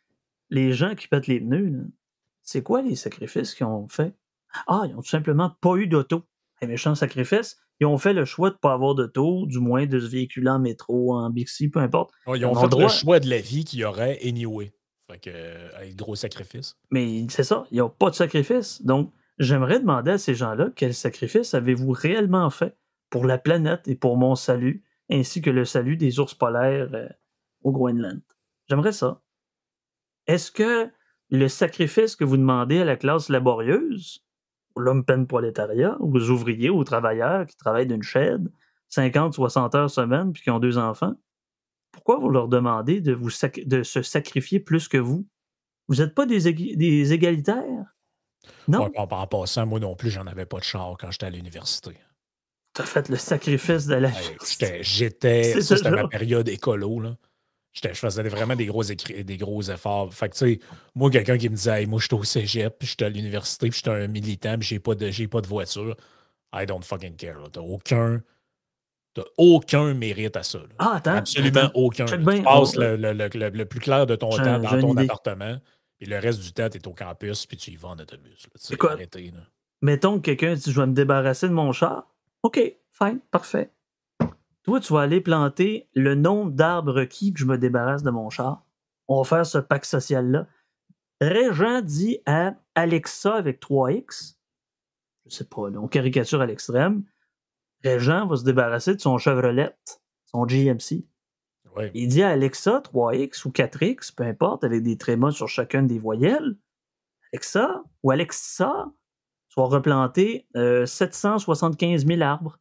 [0.50, 1.90] les gens qui pètent les pneus,
[2.42, 4.14] c'est quoi les sacrifices qu'ils ont fait?
[4.66, 6.24] Ah, ils ont tout simplement pas eu d'auto.
[6.62, 7.58] Un méchant sacrifice.
[7.80, 10.50] Ils ont fait le choix de ne pas avoir d'auto, du moins de se véhiculer
[10.50, 12.10] en métro, en Bixi, peu importe.
[12.34, 14.72] ils ont fait le choix de la vie qu'il y aurait anyway.
[15.10, 16.76] Fait que, euh, gros sacrifice.
[16.90, 18.82] Mais c'est ça, ils n'ont pas de sacrifice.
[18.82, 22.76] Donc, j'aimerais demander à ces gens-là quel sacrifice avez-vous réellement fait
[23.10, 27.08] pour la planète et pour mon salut, ainsi que le salut des ours polaires euh,
[27.62, 28.20] au Groenland.
[28.68, 29.22] J'aimerais ça.
[30.26, 30.90] Est-ce que
[31.30, 34.24] le sacrifice que vous demandez à la classe laborieuse,
[34.80, 38.50] l'homme peine prolétariat, aux ouvriers, aux travailleurs qui travaillent d'une chaîne,
[38.88, 41.14] 50, 60 heures semaine, puis qui ont deux enfants,
[41.92, 43.30] pourquoi vous leur demandez de, vous
[43.66, 45.26] de se sacrifier plus que vous?
[45.88, 47.96] Vous n'êtes pas des, des, égalitaires?
[48.66, 48.90] Non.
[48.96, 51.92] rapport à ça, moi non plus, j'en avais pas de char quand j'étais à l'université.
[52.74, 54.10] Tu as fait le sacrifice de la.
[54.80, 55.60] J'étais.
[55.60, 57.00] C'était ma période écolo.
[57.00, 57.16] Là
[57.72, 60.12] je faisais vraiment des gros, des gros efforts.
[60.12, 60.60] Fait que, tu sais,
[60.94, 63.68] moi, quelqu'un qui me disait, moi, je suis au cégep, puis je suis à l'université,
[63.68, 65.96] puis je suis un militant, puis j'ai pas, de, pas de voiture.
[66.52, 67.38] I don't fucking care.
[67.52, 68.22] T'as aucun.
[69.36, 70.60] aucun mérite à ça.
[70.78, 71.16] Ah, attends.
[71.16, 72.06] Absolument aucun.
[72.06, 75.58] Tu passes le, le, le, plus clair de ton temps dans ton appartement,
[76.00, 78.46] et le reste du temps, tu es au campus, puis tu y vas en autobus.
[78.70, 78.90] Écoute,
[79.82, 82.08] mettons que quelqu'un dit Je vais me débarrasser de mon char.
[82.42, 82.60] OK,
[82.92, 83.70] fine, parfait.
[84.68, 88.28] Toi, tu vas aller planter le nombre d'arbres requis que je me débarrasse de mon
[88.28, 88.66] char.
[89.06, 90.46] On va faire ce pack social-là.
[91.22, 94.36] Régent dit à Alexa avec 3X,
[95.24, 97.02] je sais pas, on caricature à l'extrême,
[97.82, 99.74] Régent va se débarrasser de son Chevrolet,
[100.26, 101.06] son GMC.
[101.94, 105.98] Il dit à Alexa 3X ou 4X, peu importe, avec des trémas sur chacune des
[105.98, 106.58] voyelles.
[107.32, 108.92] Alexa ou Alexa,
[109.56, 112.58] vas replanter 775 euh, 000 arbres.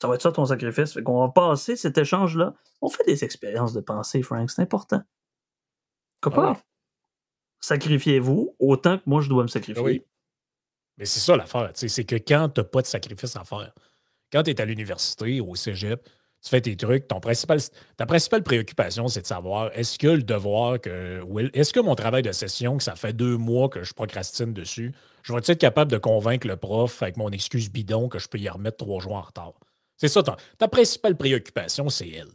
[0.00, 0.92] Ça va être ça ton sacrifice.
[0.92, 2.54] Fait qu'on va passer cet échange-là.
[2.82, 4.50] On fait des expériences de pensée, Frank.
[4.50, 5.02] C'est important.
[6.20, 6.56] Comment?
[7.60, 9.82] Sacrifiez-vous autant que moi, je dois me sacrifier.
[9.82, 10.02] Oui.
[10.98, 11.70] Mais c'est ça l'affaire.
[11.74, 13.72] C'est que quand tu n'as pas de sacrifice à faire,
[14.32, 16.02] quand tu es à l'université, au cégep,
[16.42, 17.58] tu fais tes trucs, ton principal,
[17.96, 21.22] ta principale préoccupation, c'est de savoir est-ce que le devoir que.
[21.54, 24.94] Est-ce que mon travail de session, que ça fait deux mois que je procrastine dessus,
[25.22, 28.38] je vais être capable de convaincre le prof avec mon excuse bidon que je peux
[28.38, 29.54] y remettre trois jours en retard?
[29.96, 32.28] C'est ça, ta, principale préoccupation, c'est elle.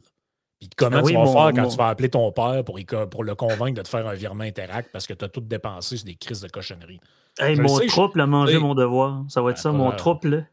[0.59, 2.79] Puis comment ah tu vas faire quand tu vas appeler ton père pour,
[3.09, 5.97] pour, le convaincre de te faire un virement interact parce que tu as tout dépensé
[5.97, 6.99] sur des crises de cochonnerie?
[7.39, 9.23] mon trouble a mangé mon devoir.
[9.29, 10.49] Ça va être ça, mon trouble.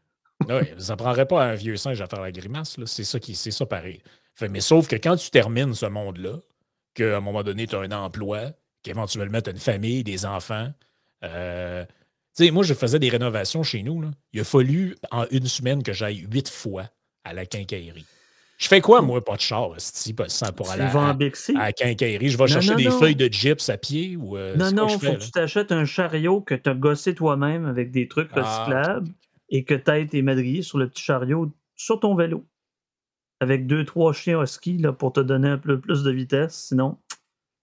[0.47, 2.77] oui, ça prendrait pas un vieux singe à faire la grimace.
[2.85, 4.01] C'est ça, qui, ça pareil.
[4.49, 6.37] mais sauf que quand tu termines ce monde-là,
[6.93, 8.51] qu'à un moment donné, tu as un emploi,
[8.83, 10.69] qu'éventuellement tu as une famille, des enfants.
[11.23, 11.85] Euh,
[12.51, 14.03] moi, je faisais des rénovations chez nous.
[14.31, 16.85] Il a fallu en une semaine que j'aille huit fois
[17.27, 18.05] à la quincaillerie.
[18.57, 21.15] Je fais quoi, moi, pas de char, si, pour aller à,
[21.53, 22.29] la quincaillerie?
[22.29, 24.35] Je vais chercher des feuilles de gyps à pied ou.
[24.35, 27.65] Euh, non, non, il faut que tu t'achètes un chariot que tu as gossé toi-même
[27.65, 29.09] avec des trucs ah, recyclables
[29.49, 32.45] et que tu aies tes madriers sur le petit chariot sur ton vélo.
[33.39, 36.55] Avec deux, trois chiens husky là, pour te donner un peu plus de vitesse.
[36.69, 36.97] Sinon,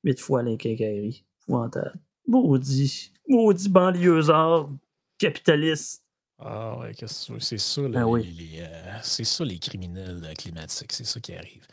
[0.05, 1.25] huit fois à la quincaillerie.
[2.29, 3.13] Maudit.
[3.29, 4.71] Maudit banlieusard
[5.19, 6.04] capitaliste.
[6.39, 6.93] Ah ouais,
[7.39, 11.65] c'est ça, ben les, euh, c'est ça les criminels euh, climatiques, c'est ça qui arrive.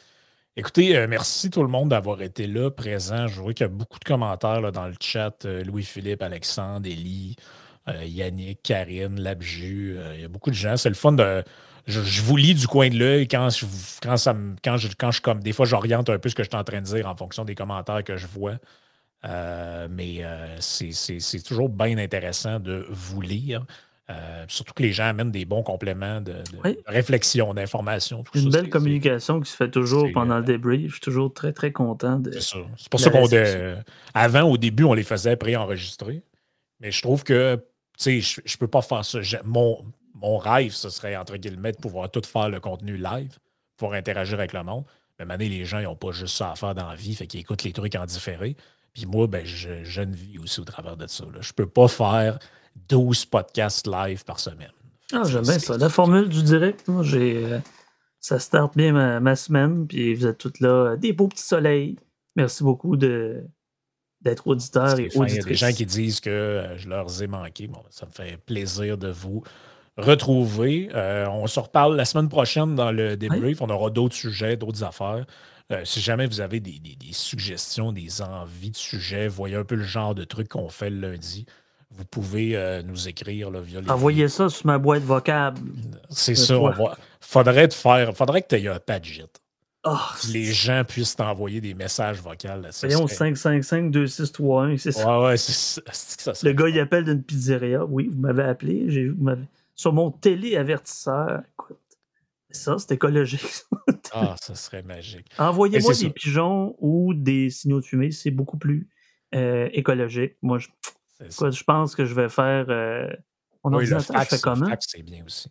[0.56, 3.28] Écoutez, euh, merci tout le monde d'avoir été là, présent.
[3.28, 5.46] Je vois qu'il y a beaucoup de commentaires dans le chat.
[5.46, 7.36] Louis-Philippe, Alexandre, Élie,
[7.88, 9.98] Yannick, Karine, Labju.
[10.16, 10.78] il y a beaucoup de gens.
[10.78, 11.44] C'est le fun de.
[11.88, 13.66] Je, vous lis du coin de l'œil quand je,
[14.04, 15.42] quand, ça quand, je, quand je comme.
[15.42, 17.46] Des fois, j'oriente un peu ce que je suis en train de dire en fonction
[17.46, 18.58] des commentaires que je vois.
[19.90, 20.22] mais
[20.60, 23.66] c'est toujours bien intéressant de vous lire.
[24.12, 26.36] Euh, surtout que les gens amènent des bons compléments de,
[26.86, 28.24] réflexion, d'information.
[28.34, 30.88] Une belle communication qui se fait toujours pendant le débrief.
[30.88, 32.32] Je suis toujours très, très content de.
[32.32, 33.28] C'est C'est pour ça qu'on.
[34.14, 36.24] Avant, au début, on les faisait préenregistrer.
[36.80, 37.64] Mais je trouve que
[38.00, 39.20] je ne peux pas faire ça.
[39.46, 39.86] Mon,
[40.16, 43.38] mon rêve, ce serait, entre guillemets, de pouvoir tout faire le contenu live,
[43.78, 44.84] pour interagir avec le monde.
[45.20, 47.28] Mais maintenant, les gens, ils n'ont pas juste ça à faire dans la vie, fait
[47.28, 48.56] qu'ils écoutent les trucs en différé.
[48.94, 51.24] Puis moi, ben, j'ai une vie aussi au travers de ça.
[51.40, 52.40] Je ne peux pas faire
[52.90, 54.72] 12 podcasts live par semaine.
[55.14, 55.78] Ah, j'aime bien ça.
[55.78, 57.44] La formule du direct, moi, j'ai.
[57.46, 57.60] Euh,
[58.20, 60.96] ça starte bien ma, semaine, puis vous êtes toutes là.
[60.96, 61.98] Des beaux petits soleils.
[62.36, 63.44] Merci beaucoup de,
[64.22, 65.34] d'être auditeur et auditrice.
[65.34, 67.68] Il y a des gens qui disent que euh, je leur ai manqué.
[67.68, 69.44] Bon, ça me fait plaisir de vous
[69.98, 70.90] retrouver.
[70.94, 73.62] Euh, on se reparle la semaine prochaine dans le débrief.
[73.62, 75.26] On aura d'autres sujets, d'autres affaires.
[75.84, 79.84] si jamais vous avez des, des, suggestions, des envies de sujets, voyez un peu le
[79.84, 81.48] genre de trucs qu'on fait le lundi
[81.94, 83.90] vous pouvez euh, nous écrire là, via les.
[83.90, 85.60] Envoyez ça sur ma boîte vocable.
[86.10, 86.56] C'est ça.
[87.20, 88.16] Faudrait te faire.
[88.16, 89.26] Faudrait que tu aies un padjet.
[89.84, 89.98] Oh,
[90.32, 92.48] les gens puissent t'envoyer des messages vocaux.
[92.82, 95.20] Voyons, 555-2631, c'est ça.
[95.20, 96.34] Ouais, ouais, c'est ça.
[96.44, 97.84] Le gars, il appelle d'une pizzeria.
[97.86, 99.10] Oui, vous m'avez appelé.
[99.10, 99.32] Vous
[99.76, 101.42] Sur mon télé-avertisseur.
[101.54, 101.80] Écoute,
[102.52, 103.64] ça, c'est écologique.
[104.14, 105.26] ah, ça serait magique.
[105.40, 108.12] Envoyez-moi des pigeons ou des signaux de fumée.
[108.12, 108.88] C'est beaucoup plus
[109.34, 110.36] euh, écologique.
[110.44, 110.68] Moi, je
[111.30, 112.66] je pense que je vais faire.
[112.70, 113.08] Euh,
[113.64, 114.76] mon oui, ordinateur, je comment?
[114.80, 115.50] c'est bien aussi.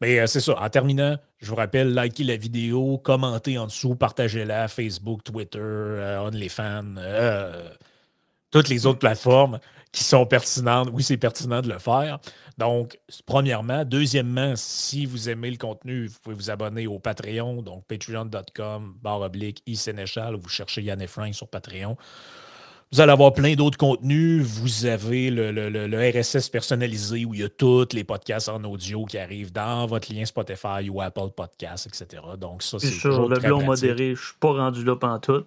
[0.00, 0.60] Mais euh, c'est ça.
[0.60, 6.20] En terminant, je vous rappelle, likez la vidéo, commentez en dessous, partagez-la, Facebook, Twitter, euh,
[6.22, 6.96] OnlyFans,
[8.50, 9.60] toutes les autres plateformes
[9.92, 10.88] qui sont pertinentes.
[10.92, 12.18] Oui, c'est pertinent de le faire.
[12.58, 13.84] Donc, premièrement.
[13.84, 19.20] Deuxièmement, si vous aimez le contenu, vous pouvez vous abonner au Patreon, donc patreon.com, barre
[19.20, 21.96] oblique, e vous cherchez Yann et Frank sur Patreon.
[22.92, 24.44] Vous allez avoir plein d'autres contenus.
[24.44, 29.16] Vous avez le, RSS personnalisé où il y a tous les podcasts en audio qui
[29.16, 32.22] arrivent dans votre lien Spotify ou Apple Podcasts, etc.
[32.38, 32.88] Donc, ça, c'est.
[32.88, 35.44] Sur le blog modéré, je ne suis pas rendu là tout.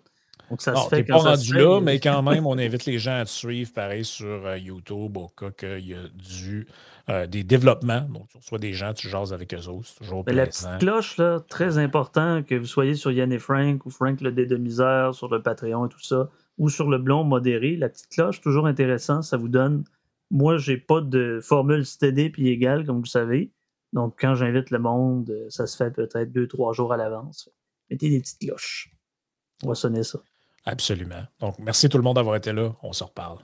[0.49, 3.19] Donc, ça se fait quand pas rendu là, mais quand même, on invite les gens
[3.19, 6.67] à te suivre, pareil, sur euh, YouTube, au cas qu'il y a du,
[7.09, 8.01] euh, des développements.
[8.01, 9.87] Donc, tu reçois des gens, tu jases avec eux autres.
[9.87, 13.85] C'est toujours La petite cloche, là, très important que vous soyez sur Yann et Frank
[13.85, 17.75] ou Frank le dédomiseur sur le Patreon et tout ça ou sur le blond modéré.
[17.75, 19.83] La petite cloche, toujours intéressant, ça vous donne.
[20.31, 23.51] Moi, j'ai pas de formule stédée puis égale, comme vous savez.
[23.93, 27.49] Donc, quand j'invite le monde, ça se fait peut-être deux, trois jours à l'avance.
[27.89, 28.91] Mettez des petites cloches.
[29.63, 30.19] On va sonner ça.
[30.65, 31.23] Absolument.
[31.39, 32.75] Donc, merci tout le monde d'avoir été là.
[32.81, 33.33] On se reparle.